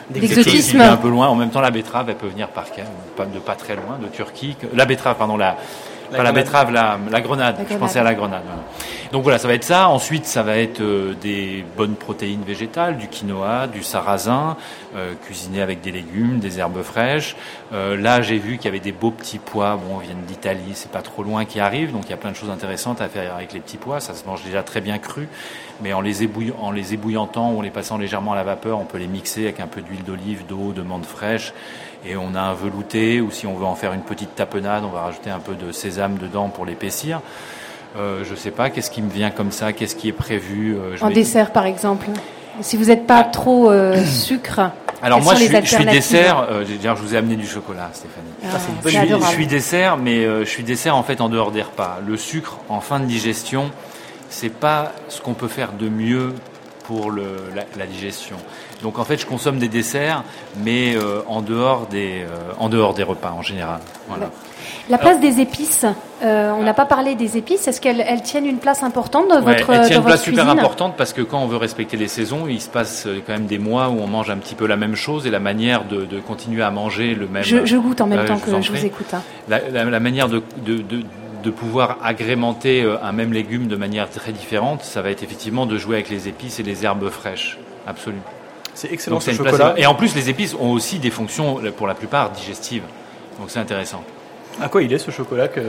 d'exotisme 0.10 0.82
un 0.82 0.98
peu 0.98 1.10
loin. 1.10 1.28
En 1.28 1.36
même 1.36 1.50
temps, 1.50 1.62
la 1.62 1.72
betterave, 1.72 2.10
elle 2.10 2.16
peut 2.16 2.28
venir 2.28 2.50
par 2.50 2.66
pas 3.16 3.26
de 3.26 3.40
pas 3.40 3.56
très 3.56 3.76
loin, 3.76 3.98
de 4.02 4.08
Turquie. 4.08 4.56
La 4.74 4.86
betterave, 4.86 5.18
pardon, 5.18 5.38
la 5.38 5.58
la, 6.12 6.24
la 6.24 6.32
betterave, 6.32 6.72
la, 6.72 6.98
la, 7.12 7.22
grenade. 7.22 7.56
Je 7.70 7.76
pensais 7.78 8.00
à 8.00 8.04
la 8.04 8.14
grenade. 8.14 8.44
Donc 9.16 9.24
voilà, 9.24 9.38
ça 9.38 9.48
va 9.48 9.54
être 9.54 9.64
ça. 9.64 9.88
Ensuite, 9.88 10.26
ça 10.26 10.44
va 10.44 10.58
être 10.58 10.82
euh, 10.82 11.14
des 11.14 11.64
bonnes 11.78 11.96
protéines 11.96 12.44
végétales, 12.44 12.98
du 12.98 13.08
quinoa, 13.08 13.66
du 13.66 13.82
sarrasin, 13.82 14.58
euh, 14.94 15.14
cuisiné 15.26 15.62
avec 15.62 15.80
des 15.80 15.94
légumes, 15.94 16.40
des 16.40 16.60
herbes 16.60 16.82
fraîches. 16.82 17.38
Euh, 17.72 17.96
là, 17.96 18.22
j'ai 18.22 18.38
vu 18.38 18.58
qu'il 18.58 18.66
y 18.66 18.68
avait 18.68 18.82
des 18.82 18.92
beaux 18.92 19.12
petits 19.12 19.40
pois. 19.40 19.78
Bon, 19.78 20.02
ils 20.02 20.08
viennent 20.08 20.26
d'Italie, 20.28 20.74
c'est 20.74 20.92
pas 20.92 21.02
trop 21.02 21.24
loin 21.24 21.46
qui 21.46 21.62
arrivent, 21.62 21.94
donc 21.94 22.04
il 22.08 22.10
y 22.10 22.14
a 22.14 22.18
plein 22.18 22.32
de 22.32 22.36
choses 22.36 22.50
intéressantes 22.50 23.00
à 23.00 23.08
faire 23.08 23.34
avec 23.34 23.54
les 23.54 23.62
petits 23.62 23.78
pois. 23.78 24.02
Ça 24.02 24.16
se 24.16 24.26
mange 24.26 24.44
déjà 24.44 24.64
très 24.64 24.82
bien 24.82 24.98
cru, 24.98 25.30
mais 25.82 25.94
en 25.94 26.02
les, 26.02 26.28
en 26.60 26.72
les 26.72 26.94
ébouillantant 26.94 27.54
ou 27.54 27.60
en 27.60 27.62
les 27.62 27.72
passant 27.72 27.98
légèrement 27.98 28.34
à 28.34 28.36
la 28.36 28.44
vapeur, 28.44 28.80
on 28.80 28.86
peut 28.86 28.98
les 28.98 29.08
mixer 29.08 29.44
avec 29.44 29.62
un 29.62 29.68
peu 29.68 29.80
d'huile 29.80 30.04
d'olive, 30.04 30.46
d'eau, 30.46 30.74
de 30.74 30.82
menthe 30.82 31.06
fraîche 31.06 31.54
et 32.06 32.18
on 32.18 32.36
a 32.36 32.42
un 32.42 32.54
velouté 32.54 33.22
ou 33.22 33.32
si 33.32 33.48
on 33.48 33.56
veut 33.56 33.66
en 33.66 33.76
faire 33.76 33.94
une 33.94 34.02
petite 34.02 34.36
tapenade, 34.36 34.84
on 34.84 34.90
va 34.90 35.04
rajouter 35.04 35.30
un 35.30 35.40
peu 35.40 35.56
de 35.56 35.72
sésame 35.72 36.18
dedans 36.18 36.50
pour 36.50 36.66
l'épaissir. 36.66 37.22
Euh, 37.98 38.24
je 38.30 38.36
sais 38.36 38.52
pas, 38.52 38.70
qu'est-ce 38.70 38.92
qui 38.92 39.02
me 39.02 39.10
vient 39.10 39.32
comme 39.32 39.52
ça, 39.52 39.72
qu'est-ce 39.72 39.96
qui 39.96 40.10
est 40.10 40.14
prévu 40.14 40.76
euh, 40.76 40.98
En 41.02 41.10
dessert 41.10 41.52
par 41.52 41.66
exemple. 41.66 42.08
Si 42.62 42.78
vous 42.78 42.86
n'êtes 42.86 43.08
pas 43.08 43.24
trop 43.24 43.70
euh, 43.70 44.04
sucre. 44.06 44.62
Alors 45.02 45.22
moi 45.22 45.36
je 45.36 45.44
suis, 45.44 45.56
je 45.56 45.76
suis, 45.76 45.86
dessert. 45.86 46.48
Euh, 46.50 46.66
je 46.66 46.90
vous 46.90 47.14
ai 47.14 47.18
amené 47.18 47.36
du 47.36 47.46
chocolat, 47.46 47.90
Stéphanie. 47.94 48.28
Ah, 48.44 48.58
je, 48.84 48.90
suis, 48.90 49.00
je, 49.00 49.28
suis, 49.28 49.48
dessert, 49.48 49.98
mais 49.98 50.24
je 50.24 50.50
suis 50.50 50.64
dessert 50.64 50.96
en 50.96 51.04
fait 51.04 51.22
en 51.22 51.30
dehors 51.30 51.52
des 51.52 51.62
repas. 51.62 52.00
Le 52.06 52.18
sucre 52.18 52.58
en 52.70 52.82
fin 52.82 53.00
de 53.00 53.06
digestion, 53.06 53.72
c'est 54.30 54.54
pas 54.54 54.94
ce 55.10 55.22
qu'on 55.22 55.34
peut 55.34 55.48
faire 55.48 55.74
de 55.74 55.90
mieux 55.90 56.34
pour 56.86 57.12
le, 57.12 57.38
la, 57.78 57.86
digestion. 57.86 58.38
Donc 58.86 59.00
en 59.00 59.04
fait, 59.04 59.18
je 59.18 59.26
consomme 59.26 59.58
des 59.58 59.68
desserts, 59.68 60.24
mais 60.64 60.96
en 61.28 61.42
dehors 61.42 61.88
des 61.88 62.24
en 62.60 62.70
dehors 62.70 62.94
des 62.94 63.04
repas 63.04 63.32
en 63.32 63.42
général. 63.42 63.80
Voilà. 64.08 64.30
La 64.90 65.00
place 65.00 65.20
des 65.20 65.40
épices, 65.40 65.86
euh, 66.24 66.52
on 66.52 66.62
n'a 66.62 66.76
pas 66.76 66.86
parlé 66.86 67.16
des 67.16 67.38
épices. 67.38 67.68
Est-ce 67.68 67.82
qu'elles 67.82 68.22
tiennent 68.22 68.46
une 68.46 68.60
place 68.60 68.84
importante 68.84 69.28
dans 69.30 69.42
votre 69.42 69.70
Elles 69.72 69.88
tiennent 69.88 70.00
une 70.00 70.06
place 70.06 70.24
super 70.24 70.48
importante 70.48 70.96
parce 70.96 71.12
que 71.12 71.22
quand 71.22 71.40
on 71.40 71.48
veut 71.48 71.58
respecter 71.58 71.98
les 71.98 72.08
saisons, 72.08 72.46
il 72.48 72.62
se 72.62 72.70
passe 72.70 73.08
euh, 73.08 73.20
quand 73.26 73.34
même 73.34 73.48
des 73.48 73.58
mois 73.58 73.90
où 73.90 74.00
on 74.00 74.08
mange 74.08 74.30
un 74.30 74.38
petit 74.38 74.54
peu 74.54 74.68
la 74.68 74.78
même 74.78 74.96
chose 74.96 75.26
et 75.26 75.32
la 75.32 75.40
manière 75.40 75.86
de, 75.86 76.20
continuer 76.20 76.62
à 76.62 76.72
manger 76.72 77.16
le 77.16 77.28
même. 77.28 77.44
Je, 77.44 77.78
goûte 77.78 78.02
en 78.02 78.08
même 78.08 78.26
temps 78.26 78.38
que 78.38 78.62
je 78.62 78.72
vous 78.72 78.86
écoute. 78.86 79.14
Hein. 79.14 79.22
La, 79.48 80.00
manière 80.00 80.30
de, 80.30 80.42
de, 80.64 81.52
pouvoir 81.52 81.98
agrémenter 82.04 82.84
euh, 82.84 82.98
un 83.04 83.12
même 83.12 83.34
légume 83.34 83.68
de 83.68 83.76
manière 83.76 84.10
très 84.10 84.32
différente, 84.32 84.84
ça 84.84 85.02
va 85.02 85.10
être 85.10 85.24
effectivement 85.24 85.66
de 85.66 85.78
jouer 85.78 85.96
avec 85.96 86.10
les 86.10 86.28
épices 86.28 86.60
et 86.60 86.64
les 86.64 86.86
herbes 86.86 87.10
fraîches. 87.10 87.58
Absolument. 87.88 88.24
C'est 88.76 88.92
excellent 88.92 89.20
ce 89.20 89.32
chocolat. 89.32 89.74
Et 89.78 89.86
en 89.86 89.96
plus, 89.96 90.16
les 90.16 90.30
épices 90.30 90.54
ont 90.54 90.72
aussi 90.72 91.00
des 91.00 91.10
fonctions, 91.10 91.60
pour 91.76 91.88
la 91.88 91.96
plupart, 91.96 92.32
digestives. 92.32 92.84
Donc 93.40 93.50
c'est 93.50 93.60
intéressant. 93.60 94.04
À 94.62 94.70
quoi 94.70 94.82
il 94.82 94.94
est 94.94 94.98
ce 94.98 95.12
chocolat 95.12 95.48
que 95.48 95.60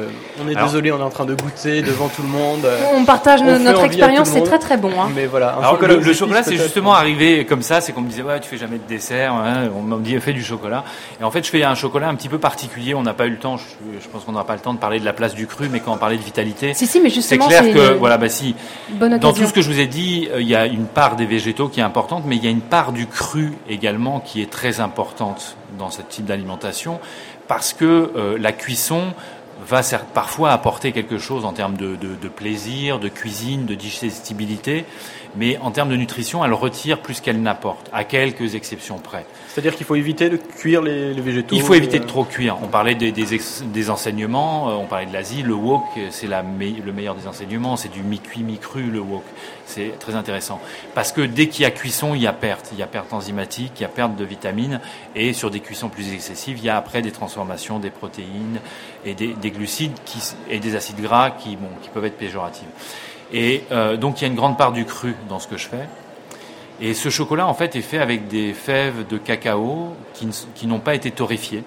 on 0.43 0.49
est 0.49 0.55
désolé, 0.55 0.93
on 0.93 0.99
est 0.99 1.03
en 1.03 1.11
train 1.11 1.25
de 1.25 1.35
goûter 1.35 1.83
devant 1.83 2.09
tout 2.09 2.23
le 2.23 2.29
monde. 2.29 2.67
On 2.95 3.05
partage 3.05 3.43
notre 3.43 3.85
expérience, 3.85 4.31
c'est 4.31 4.43
très 4.43 4.59
très 4.59 4.77
bon. 4.77 4.93
Hein. 5.01 5.11
Mais 5.15 5.27
voilà, 5.27 5.59
le, 5.81 6.13
chocolat, 6.13 6.43
c'est 6.43 6.57
justement 6.57 6.95
arrivé 6.95 7.45
comme 7.47 7.63
ça, 7.63 7.81
c'est 7.81 7.93
qu'on 7.93 8.03
me 8.03 8.09
disait 8.09 8.23
ouais, 8.23 8.41
tu 8.41 8.49
fais 8.49 8.59
jamais 8.59 8.79
de 8.79 8.87
dessert, 8.89 9.35
on 9.75 9.83
m'a 9.83 9.97
dit 9.99 10.19
fais 10.21 10.33
du 10.33 10.43
chocolat. 10.43 10.85
Et 11.21 11.25
en 11.25 11.31
fait, 11.31 11.45
je 11.45 11.51
fais 11.51 11.63
un 11.65 11.75
chocolat 11.75 12.09
un 12.09 12.15
petit 12.15 12.29
peu 12.29 12.39
particulier. 12.39 12.95
On 12.95 13.03
n'a 13.03 13.15
pas 13.15 13.27
eu 13.27 13.31
le 13.31 13.39
temps, 13.39 13.57
je, 13.57 14.09
pense 14.09 14.25
qu'on 14.25 14.33
n'aura 14.33 14.47
pas 14.47 14.55
le 14.55 14.61
temps 14.61 14.75
de 14.75 14.79
parler 14.79 15.01
de 15.01 15.05
la 15.05 15.13
place 15.13 15.35
du 15.35 15.47
cru, 15.47 15.69
mais 15.71 15.81
quand 15.81 15.93
on 15.93 15.99
parlait 15.99 16.17
de 16.17 16.23
vitalité, 16.23 16.75
si 16.75 16.87
si, 16.87 17.01
mais 17.01 17.11
justement, 17.11 17.49
c'est 17.49 17.61
clair 17.61 17.75
que 17.75 17.95
voilà, 17.95 18.19
bah 18.19 18.29
si. 18.29 18.55
dans 19.01 19.33
tout 19.33 19.47
ce 19.47 19.53
que 19.53 19.63
je 19.63 19.71
vous 19.71 19.81
ai 19.81 19.87
dit, 19.87 20.29
euh, 20.33 20.41
il 20.41 20.49
y 20.49 20.55
a 20.55 20.67
une 20.67 20.87
part 20.87 21.17
des 21.17 21.27
végétaux 21.27 21.69
qui 21.69 21.81
est 21.81 21.85
importante, 21.85 22.25
mais 22.27 22.37
il 22.37 22.45
y 22.45 22.49
a 22.49 22.51
une 22.51 22.61
part 22.61 22.93
du 22.93 23.07
cru 23.07 23.53
également 23.69 24.21
qui 24.21 24.43
est 24.43 24.51
très 24.51 24.81
importante 24.81 25.57
dans 25.79 25.91
ce 25.91 26.03
type 26.03 26.27
d'alimentation 26.27 27.01
parce 27.49 27.73
que 27.73 28.13
euh, 28.17 28.39
la 28.39 28.53
cuisson 28.53 29.15
va 29.67 29.81
parfois 30.15 30.53
apporter 30.53 30.93
quelque 30.93 31.19
chose 31.19 31.45
en 31.45 31.53
termes 31.53 31.77
de, 31.77 31.97
de, 31.97 32.29
plaisir, 32.29 32.99
de 32.99 33.09
cuisine, 33.09 33.67
de 33.67 33.75
digestibilité, 33.75 34.85
mais 35.35 35.59
en 35.59 35.71
termes 35.71 35.89
de 35.89 35.97
nutrition, 35.97 36.45
elle 36.45 36.53
retire 36.53 37.01
plus 37.01 37.21
qu'elle 37.21 37.43
n'apporte, 37.43 37.89
à 37.93 38.05
quelques 38.05 38.55
exceptions 38.55 38.99
près. 38.99 39.27
C'est-à-dire 39.49 39.75
qu'il 39.75 39.87
faut 39.87 39.97
éviter 39.97 40.31
de 40.31 40.37
cuire 40.37 40.83
les, 40.83 41.13
végétaux 41.15 41.57
Il 41.57 41.63
faut 41.63 41.75
éviter 41.75 41.99
de 41.99 42.05
trop 42.05 42.25
cuire. 42.25 42.59
On 42.63 42.69
parlait 42.69 42.95
des, 42.95 43.13
des, 43.13 43.91
enseignements, 43.91 44.69
euh, 44.69 44.75
on 44.75 44.87
parlait 44.87 45.07
de 45.07 45.13
l'Asie, 45.13 45.43
le 45.43 45.55
wok, 45.55 45.83
c'est 46.11 46.29
le 46.29 46.93
meilleur 46.93 47.15
des 47.15 47.27
enseignements, 47.27 47.77
c'est 47.77 47.91
du 47.91 48.03
mi-cuit, 48.03 48.43
mi-cru, 48.43 48.83
le 48.83 49.01
wok. 49.01 49.25
C'est 49.67 49.99
très 49.99 50.15
intéressant. 50.15 50.61
Parce 50.95 51.13
que 51.13 51.21
dès 51.21 51.49
qu'il 51.49 51.63
y 51.63 51.65
a 51.67 51.71
cuisson, 51.71 52.15
il 52.15 52.23
y 52.23 52.27
a 52.27 52.33
perte. 52.33 52.71
Il 52.73 52.79
y 52.79 52.83
a 52.83 52.87
perte 52.87 53.13
enzymatique, 53.13 53.73
il 53.77 53.83
y 53.83 53.85
a 53.85 53.89
perte 53.89 54.15
de 54.17 54.25
vitamines, 54.25 54.81
et 55.15 55.33
sur 55.33 55.51
des 55.51 55.61
cuissons 55.61 55.89
plus 55.89 56.13
excessives, 56.13 56.59
il 56.59 56.65
y 56.65 56.71
a 56.71 56.77
après 56.77 57.03
des 57.03 57.11
transformations 57.11 57.79
des 57.79 57.91
protéines 57.91 58.61
et 59.05 59.15
des, 59.15 59.51
glucides 59.51 59.93
et 60.49 60.61
des 60.61 60.77
acides 60.77 61.01
gras 61.01 61.31
qui, 61.31 61.57
bon, 61.57 61.69
qui 61.83 61.89
peuvent 61.89 62.05
être 62.05 62.17
péjoratifs. 62.17 62.65
Et 63.33 63.65
euh, 63.73 63.97
donc 63.97 64.21
il 64.21 64.23
y 64.23 64.25
a 64.25 64.29
une 64.29 64.37
grande 64.37 64.57
part 64.57 64.73
du 64.73 64.85
cru 64.85 65.15
dans 65.29 65.41
ce 65.41 65.49
que 65.49 65.57
je 65.57 65.67
fais. 65.67 65.89
Et 66.81 66.93
ce 66.95 67.09
chocolat, 67.09 67.47
en 67.47 67.55
fait, 67.55 67.75
est 67.75 67.83
fait 67.83 67.99
avec 67.99 68.29
des 68.29 68.53
fèves 68.53 69.07
de 69.09 69.17
cacao 69.17 69.95
qui, 70.15 70.67
n'ont 70.67 70.79
pas 70.79 70.95
été 70.95 71.11
torréfiées. 71.11 71.65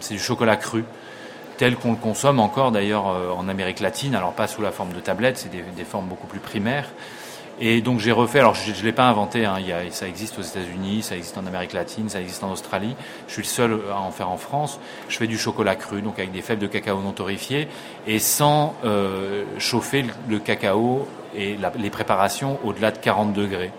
C'est 0.00 0.14
du 0.14 0.20
chocolat 0.20 0.56
cru, 0.56 0.84
tel 1.58 1.76
qu'on 1.76 1.90
le 1.90 1.98
consomme 1.98 2.40
encore 2.40 2.72
d'ailleurs 2.72 3.08
euh, 3.08 3.30
en 3.30 3.48
Amérique 3.48 3.80
latine. 3.80 4.14
Alors 4.14 4.32
pas 4.32 4.46
sous 4.46 4.62
la 4.62 4.72
forme 4.72 4.94
de 4.94 5.00
tablettes, 5.00 5.36
c'est 5.36 5.50
des, 5.50 5.84
formes 5.84 6.06
beaucoup 6.06 6.26
plus 6.26 6.40
primaires. 6.40 6.88
Et 7.60 7.80
donc 7.80 7.98
j'ai 7.98 8.12
refait, 8.12 8.38
alors 8.38 8.54
je 8.54 8.70
ne 8.70 8.86
l'ai 8.86 8.92
pas 8.92 9.08
inventé, 9.08 9.44
hein, 9.44 9.56
ça 9.90 10.06
existe 10.06 10.38
aux 10.38 10.42
États-Unis, 10.42 11.02
ça 11.02 11.16
existe 11.16 11.36
en 11.36 11.44
Amérique 11.44 11.72
latine, 11.72 12.08
ça 12.08 12.20
existe 12.20 12.44
en 12.44 12.52
Australie. 12.52 12.94
Je 13.26 13.32
suis 13.32 13.42
le 13.42 13.48
seul 13.48 13.80
à 13.92 14.00
en 14.00 14.12
faire 14.12 14.30
en 14.30 14.36
France. 14.36 14.78
Je 15.08 15.16
fais 15.16 15.26
du 15.26 15.36
chocolat 15.36 15.74
cru, 15.74 16.00
donc 16.00 16.20
avec 16.20 16.30
des 16.30 16.40
fèves 16.40 16.60
de 16.60 16.68
cacao 16.68 17.00
non 17.02 17.10
torréfiées, 17.10 17.66
et 18.06 18.20
sans 18.20 18.76
euh, 18.84 19.44
chauffer 19.58 20.04
le, 20.28 20.38
cacao 20.38 21.08
et 21.34 21.58
les 21.78 21.90
préparations 21.90 22.60
au-delà 22.62 22.92
de 22.92 22.98
40 22.98 23.32
degrés. 23.32 23.72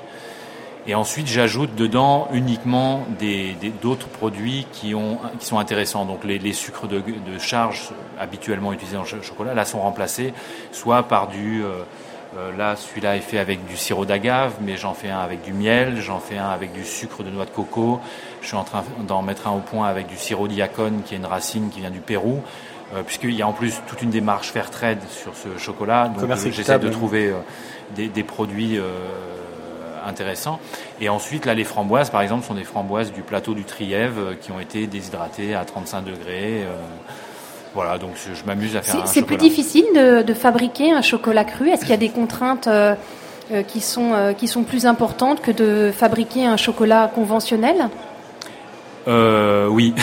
Et 0.87 0.95
ensuite, 0.95 1.27
j'ajoute 1.27 1.75
dedans 1.75 2.27
uniquement 2.33 3.05
des, 3.19 3.55
d'autres 3.81 4.07
produits 4.07 4.65
qui, 4.71 4.95
ont, 4.95 5.19
qui 5.39 5.45
sont 5.45 5.59
intéressants. 5.59 6.05
Donc 6.05 6.23
les, 6.23 6.39
les 6.39 6.53
sucres 6.53 6.87
de, 6.87 6.99
de, 6.99 7.37
charge 7.37 7.89
habituellement 8.19 8.73
utilisés 8.73 8.95
dans 8.95 9.03
le 9.03 9.21
chocolat, 9.21 9.53
là, 9.53 9.65
sont 9.65 9.81
remplacés 9.81 10.33
soit 10.71 11.03
par 11.03 11.27
du... 11.27 11.63
Euh, 11.63 11.83
euh, 12.37 12.55
là, 12.55 12.75
celui-là 12.75 13.17
est 13.17 13.21
fait 13.21 13.39
avec 13.39 13.65
du 13.65 13.75
sirop 13.75 14.05
d'agave, 14.05 14.53
mais 14.61 14.77
j'en 14.77 14.93
fais 14.93 15.09
un 15.09 15.19
avec 15.19 15.41
du 15.41 15.51
miel, 15.51 15.99
j'en 15.99 16.19
fais 16.19 16.37
un 16.37 16.49
avec 16.49 16.73
du 16.73 16.85
sucre 16.85 17.23
de 17.23 17.29
noix 17.31 17.45
de 17.45 17.49
coco. 17.49 17.99
Je 18.41 18.47
suis 18.47 18.55
en 18.55 18.63
train 18.63 18.83
d'en 19.07 19.23
mettre 19.23 19.47
un 19.47 19.51
au 19.51 19.61
point 19.61 19.87
avec 19.87 20.05
du 20.05 20.15
sirop 20.15 20.47
diacone, 20.47 21.01
qui 21.03 21.15
est 21.15 21.17
une 21.17 21.25
racine 21.25 21.69
qui 21.71 21.79
vient 21.79 21.89
du 21.89 22.01
Pérou. 22.01 22.41
Euh, 22.95 23.03
puisqu'il 23.03 23.33
y 23.33 23.43
a 23.43 23.47
en 23.47 23.53
plus 23.53 23.81
toute 23.87 24.01
une 24.01 24.09
démarche 24.09 24.51
fair 24.51 24.71
trade 24.71 24.99
sur 25.09 25.35
ce 25.35 25.59
chocolat. 25.59 26.07
Donc 26.07 26.35
j'essaie 26.51 26.79
de 26.79 26.89
trouver 26.89 27.33
des, 27.95 28.07
des, 28.07 28.23
produits 28.23 28.79
intéressant. 30.05 30.59
Et 31.01 31.09
ensuite, 31.09 31.45
là, 31.45 31.53
les 31.53 31.63
framboises, 31.63 32.09
par 32.09 32.21
exemple, 32.21 32.45
sont 32.45 32.53
des 32.53 32.63
framboises 32.63 33.11
du 33.11 33.21
plateau 33.21 33.53
du 33.53 33.63
Trièvre 33.63 34.19
euh, 34.19 34.33
qui 34.39 34.51
ont 34.51 34.59
été 34.59 34.87
déshydratées 34.87 35.55
à 35.55 35.65
35 35.65 36.01
degrés. 36.01 36.63
Euh, 36.63 36.75
voilà, 37.73 37.97
donc 37.97 38.11
je 38.15 38.43
m'amuse 38.45 38.75
à 38.75 38.81
faire 38.81 39.03
un 39.03 39.05
C'est 39.05 39.21
plus 39.21 39.37
difficile 39.37 39.85
de, 39.93 40.33
fabriquer 40.33 40.91
un 40.91 41.01
chocolat 41.01 41.43
cru? 41.43 41.69
Est-ce 41.69 41.81
qu'il 41.81 41.91
y 41.91 41.93
a 41.93 41.97
des 41.97 42.09
contraintes 42.09 42.67
euh, 42.67 42.95
qui, 43.67 43.79
sont, 43.79 44.33
qui 44.35 44.47
sont 44.47 44.63
plus 44.63 44.87
importantes 44.87 45.39
que 45.41 45.51
de 45.51 45.91
fabriquer 45.95 46.47
un 46.47 46.57
chocolat 46.57 47.11
conventionnel? 47.13 47.89
Oui. 49.05 49.93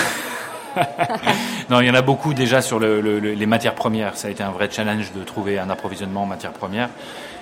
non, 1.71 1.81
il 1.81 1.87
y 1.87 1.91
en 1.91 1.95
a 1.95 2.03
beaucoup 2.03 2.35
déjà 2.35 2.61
sur 2.61 2.79
les 2.79 3.47
matières 3.47 3.75
premières. 3.75 4.17
Ça 4.17 4.29
a 4.29 4.31
été 4.31 4.45
un 4.45 4.51
vrai 4.51 4.69
challenge 4.71 5.13
de 5.13 5.25
trouver 5.25 5.59
un 5.59 5.69
approvisionnement 5.69 6.23
en 6.23 6.27
matières 6.27 6.53
premières. 6.53 6.91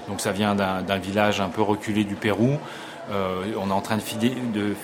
Donc 0.09 0.21
ça 0.21 0.33
vient 0.33 0.55
d'un 0.55 0.99
village 0.99 1.41
un 1.41 1.49
peu 1.49 1.63
reculé 1.63 2.05
du 2.05 2.15
Pérou. 2.15 2.59
Euh, 3.11 3.53
on 3.61 3.69
est 3.69 3.73
en 3.73 3.83
train 3.83 3.99
de, 3.99 4.03
de 4.53 4.75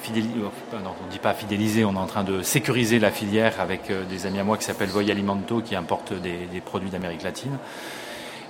fidéliser, 0.00 0.34
euh, 0.40 0.78
on 0.84 1.12
dit 1.12 1.18
pas 1.18 1.32
fidéliser, 1.32 1.84
on 1.84 1.94
est 1.94 1.98
en 1.98 2.06
train 2.06 2.24
de 2.24 2.42
sécuriser 2.42 2.98
la 2.98 3.12
filière 3.12 3.60
avec 3.60 3.90
euh, 3.90 4.04
des 4.04 4.26
amis 4.26 4.40
à 4.40 4.44
moi 4.44 4.56
qui 4.56 4.64
s'appellent 4.64 4.88
Voy 4.88 5.10
Alimento 5.12 5.60
qui 5.60 5.76
importent 5.76 6.12
des, 6.12 6.60
produits 6.64 6.90
d'Amérique 6.90 7.22
latine. 7.22 7.56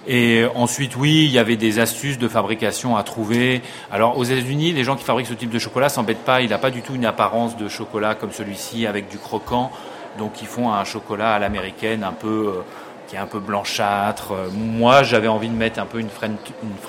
Et 0.06 0.46
ensuite, 0.54 0.96
oui, 0.96 1.24
il 1.26 1.30
y 1.30 1.38
avait 1.38 1.56
des 1.56 1.80
astuces 1.80 2.16
de 2.16 2.28
fabrication 2.28 2.96
à 2.96 3.02
trouver. 3.02 3.60
Alors, 3.90 4.16
aux 4.16 4.24
États-Unis, 4.24 4.72
les 4.72 4.82
gens 4.82 4.96
qui 4.96 5.04
fabriquent 5.04 5.26
ce 5.26 5.34
type 5.34 5.50
de 5.50 5.58
chocolat 5.58 5.90
s'embêtent 5.90 6.24
pas. 6.24 6.40
Il 6.40 6.48
n'a 6.48 6.56
pas 6.56 6.70
du 6.70 6.80
tout 6.80 6.94
une 6.94 7.04
apparence 7.04 7.58
de 7.58 7.68
chocolat 7.68 8.14
comme 8.14 8.32
celui-ci 8.32 8.86
avec 8.86 9.10
du 9.10 9.18
croquant. 9.18 9.70
Donc, 10.16 10.40
ils 10.40 10.48
font 10.48 10.72
un 10.72 10.84
chocolat 10.84 11.34
à 11.34 11.38
l'américaine 11.38 12.04
un 12.04 12.12
peu 12.12 12.62
qui 13.09 13.16
est 13.16 13.18
un 13.18 13.27
peu 13.27 13.40
blanchâtre. 13.40 14.35
Moi, 14.53 15.03
j'avais 15.03 15.29
envie 15.29 15.49
de 15.49 15.55
mettre 15.55 15.81
un 15.81 15.87
peu 15.87 15.99
une 15.99 16.11
French, 16.11 16.38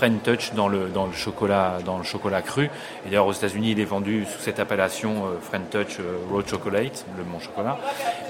une 0.03 0.19
touch 0.19 0.53
dans 0.53 0.67
le, 0.67 0.89
dans 0.89 1.05
le 1.05 1.13
chocolat, 1.13 1.77
dans 1.85 1.97
le 1.97 2.03
chocolat 2.03 2.41
cru. 2.41 2.65
Et 2.65 3.09
d'ailleurs, 3.09 3.25
aux 3.25 3.33
États-Unis, 3.33 3.71
il 3.71 3.79
est 3.79 3.85
vendu 3.85 4.25
sous 4.25 4.41
cette 4.41 4.59
appellation 4.59 5.25
euh, 5.25 5.39
French 5.41 5.69
touch 5.71 5.99
euh, 5.99 6.17
raw 6.29 6.45
chocolate, 6.45 7.05
le 7.17 7.23
mon 7.23 7.39
chocolat. 7.39 7.77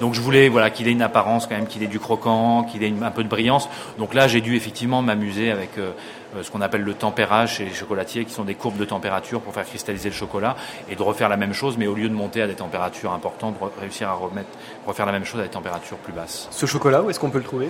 Donc, 0.00 0.14
je 0.14 0.20
voulais, 0.20 0.48
voilà, 0.48 0.70
qu'il 0.70 0.86
ait 0.86 0.92
une 0.92 1.02
apparence 1.02 1.46
quand 1.46 1.56
même, 1.56 1.66
qu'il 1.66 1.82
ait 1.82 1.88
du 1.88 1.98
croquant, 1.98 2.62
qu'il 2.62 2.84
ait 2.84 2.94
un 3.02 3.10
peu 3.10 3.24
de 3.24 3.28
brillance. 3.28 3.68
Donc 3.98 4.14
là, 4.14 4.28
j'ai 4.28 4.40
dû 4.40 4.54
effectivement 4.54 5.02
m'amuser 5.02 5.50
avec 5.50 5.76
euh, 5.78 5.90
ce 6.42 6.50
qu'on 6.50 6.60
appelle 6.60 6.82
le 6.82 6.94
tempérage 6.94 7.56
chez 7.56 7.64
les 7.64 7.72
chocolatiers, 7.72 8.24
qui 8.24 8.32
sont 8.32 8.44
des 8.44 8.54
courbes 8.54 8.78
de 8.78 8.84
température 8.84 9.40
pour 9.40 9.54
faire 9.54 9.64
cristalliser 9.64 10.08
le 10.08 10.14
chocolat, 10.14 10.56
et 10.88 10.96
de 10.96 11.02
refaire 11.02 11.28
la 11.28 11.36
même 11.36 11.52
chose, 11.52 11.76
mais 11.78 11.86
au 11.86 11.94
lieu 11.94 12.08
de 12.08 12.14
monter 12.14 12.42
à 12.42 12.46
des 12.46 12.54
températures 12.54 13.12
importantes, 13.12 13.56
de 13.60 13.80
réussir 13.80 14.08
à 14.08 14.14
remettre, 14.14 14.48
refaire 14.86 15.06
la 15.06 15.12
même 15.12 15.24
chose 15.24 15.40
à 15.40 15.44
des 15.44 15.50
températures 15.50 15.98
plus 15.98 16.12
basses. 16.12 16.48
Ce 16.50 16.66
chocolat, 16.66 17.02
où 17.02 17.10
est-ce 17.10 17.20
qu'on 17.20 17.30
peut 17.30 17.38
le 17.38 17.44
trouver? 17.44 17.68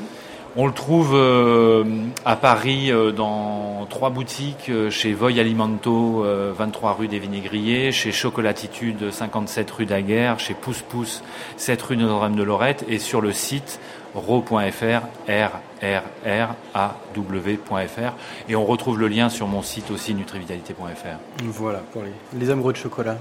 On 0.57 0.67
le 0.67 0.73
trouve 0.73 1.13
euh, 1.15 1.85
à 2.25 2.35
Paris 2.35 2.91
euh, 2.91 3.13
dans 3.13 3.87
trois 3.89 4.11
boutiques, 4.11 4.71
chez 4.91 5.13
Voy 5.13 5.39
Alimento, 5.39 6.25
23 6.27 6.95
rue 6.95 7.09
des 7.09 7.21
Vinaigriers, 7.21 7.93
chez 7.93 8.11
Chocolatitude, 8.11 9.11
57 9.13 9.71
rue 9.71 9.87
Daguerre, 9.87 10.41
chez 10.41 10.55
Pousse 10.55 10.83
Pousse, 10.83 11.23
7 11.57 11.81
rue 11.83 11.97
Notre-Dame 11.97 12.35
de 12.35 12.43
Lorette, 12.43 12.85
et 12.89 12.99
sur 12.99 13.21
le 13.21 13.33
site 13.33 13.79
ro.fr, 14.15 15.03
r 15.29 15.51
r 15.83 16.03
r 16.25 16.55
a 16.75 16.95
w.fr 17.15 18.13
et 18.49 18.57
on 18.57 18.65
retrouve 18.65 18.99
le 18.99 19.09
lien 19.09 19.29
sur 19.29 19.47
mon 19.47 19.63
site 19.63 19.91
aussi 19.91 20.15
nutrivitalité.fr. 20.15 21.45
Voilà 21.45 21.81
pour 21.93 22.03
les, 22.39 22.51
amoureux 22.51 22.73
de 22.73 22.79
chocolat. 22.79 23.17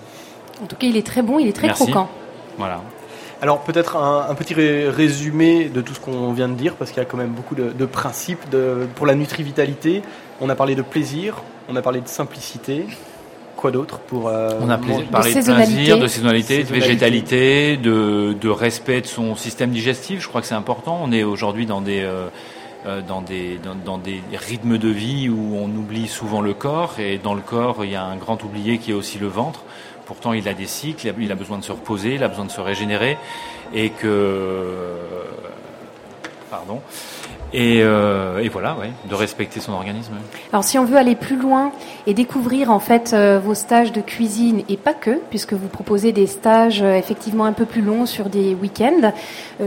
En 0.61 0.65
tout 0.65 0.75
cas, 0.75 0.87
il 0.87 0.97
est 0.97 1.05
très 1.05 1.21
bon, 1.21 1.39
il 1.39 1.47
est 1.47 1.53
très 1.53 1.69
croquant. 1.69 2.09
Voilà. 2.57 2.81
Alors 3.41 3.61
peut-être 3.61 3.95
un, 3.95 4.35
petit 4.35 4.53
résumé 4.53 5.69
de 5.69 5.79
tout 5.79 5.93
ce 5.93 5.99
qu'on 6.01 6.33
vient 6.33 6.49
de 6.49 6.55
dire, 6.55 6.75
parce 6.75 6.91
qu'il 6.91 7.01
y 7.01 7.05
a 7.05 7.05
quand 7.05 7.17
même 7.17 7.31
beaucoup 7.31 7.55
de, 7.55 7.85
principes 7.85 8.49
de, 8.49 8.87
pour 8.95 9.05
la 9.05 9.15
nutrivitalité. 9.15 10.01
On 10.41 10.49
a 10.49 10.55
parlé 10.55 10.75
de 10.75 10.81
plaisir, 10.81 11.41
on 11.69 11.75
a 11.77 11.81
parlé 11.81 12.01
de 12.01 12.07
simplicité, 12.07 12.85
quoi 13.59 13.71
d'autre 13.71 13.99
pour 13.99 14.29
euh, 14.29 14.51
On 14.61 14.69
a 14.69 14.77
parlé 14.77 15.33
de, 15.33 15.53
plaisir, 15.53 15.99
de 15.99 16.07
saisonnalité, 16.07 16.63
de 16.63 16.69
végétalité, 16.69 17.75
de, 17.75 18.49
respect 18.49 19.01
de 19.01 19.05
son 19.05 19.35
système 19.35 19.71
digestif. 19.71 20.21
Je 20.21 20.27
crois 20.29 20.39
que 20.39 20.47
c'est 20.47 20.55
important. 20.55 20.99
On 21.03 21.11
est 21.11 21.23
aujourd'hui 21.23 21.65
dans 21.65 21.81
des 21.81 22.01
euh, 22.01 23.01
dans, 23.05 23.21
des, 23.21 23.59
dans, 23.85 23.97
des 23.97 24.21
rythmes 24.33 24.77
de 24.77 24.87
vie 24.87 25.27
où 25.27 25.57
on 25.57 25.65
oublie 25.65 26.07
souvent 26.07 26.39
le 26.39 26.53
corps 26.53 26.97
et 26.97 27.17
dans 27.17 27.33
le 27.33 27.41
corps 27.41 27.83
il 27.83 27.91
y 27.91 27.95
a 27.95 28.05
un 28.05 28.15
grand 28.15 28.41
oublié 28.45 28.77
qui 28.77 28.91
est 28.91 28.93
aussi 28.93 29.19
le 29.19 29.27
ventre. 29.27 29.63
Pourtant 30.05 30.31
il 30.31 30.47
a 30.47 30.53
des 30.53 30.65
cycles, 30.65 31.13
il 31.19 31.29
a 31.29 31.35
besoin 31.35 31.57
de 31.57 31.65
se 31.65 31.73
reposer, 31.73 32.15
il 32.15 32.23
a 32.23 32.29
besoin 32.29 32.45
de 32.45 32.51
se 32.51 32.61
régénérer 32.61 33.17
et 33.73 33.89
que 33.89 34.95
pardon 36.49 36.81
et, 37.53 37.81
euh, 37.81 38.43
et, 38.43 38.49
voilà, 38.49 38.75
ouais, 38.75 38.91
de 39.09 39.15
respecter 39.15 39.59
son 39.59 39.73
organisme. 39.73 40.13
Alors, 40.53 40.63
si 40.63 40.77
on 40.77 40.85
veut 40.85 40.97
aller 40.97 41.15
plus 41.15 41.35
loin 41.35 41.71
et 42.05 42.13
découvrir 42.13 42.69
en 42.71 42.77
fait 42.79 43.13
euh, 43.13 43.39
vos 43.43 43.55
stages 43.55 43.91
de 43.91 44.01
cuisine 44.01 44.61
et 44.69 44.77
pas 44.77 44.93
que, 44.93 45.19
puisque 45.29 45.53
vous 45.53 45.67
proposez 45.67 46.11
des 46.11 46.27
stages 46.27 46.83
euh, 46.83 46.93
effectivement 46.95 47.45
un 47.45 47.53
peu 47.53 47.65
plus 47.65 47.81
longs 47.81 48.05
sur 48.05 48.29
des 48.29 48.53
week-ends, 48.53 49.13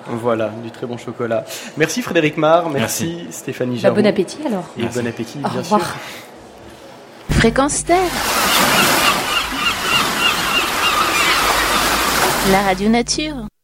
Voilà, 0.07 0.51
du 0.63 0.71
très 0.71 0.87
bon 0.87 0.97
chocolat. 0.97 1.45
Merci 1.77 2.03
Frédéric 2.03 2.37
Mar, 2.37 2.71
merci, 2.71 3.27
Stéphanie 3.31 3.79
Jarou. 3.79 3.97
bon 3.97 4.07
appétit 4.07 4.39
alors. 4.47 4.65
Et 4.79 4.85
bon 4.85 5.07
appétit, 5.07 5.39
bien 5.39 5.63
sûr. 5.63 5.81
Fréquence 7.31 7.85
Terre. 7.85 8.48
La 12.51 12.63
radio 12.63 12.89
nature. 12.89 13.58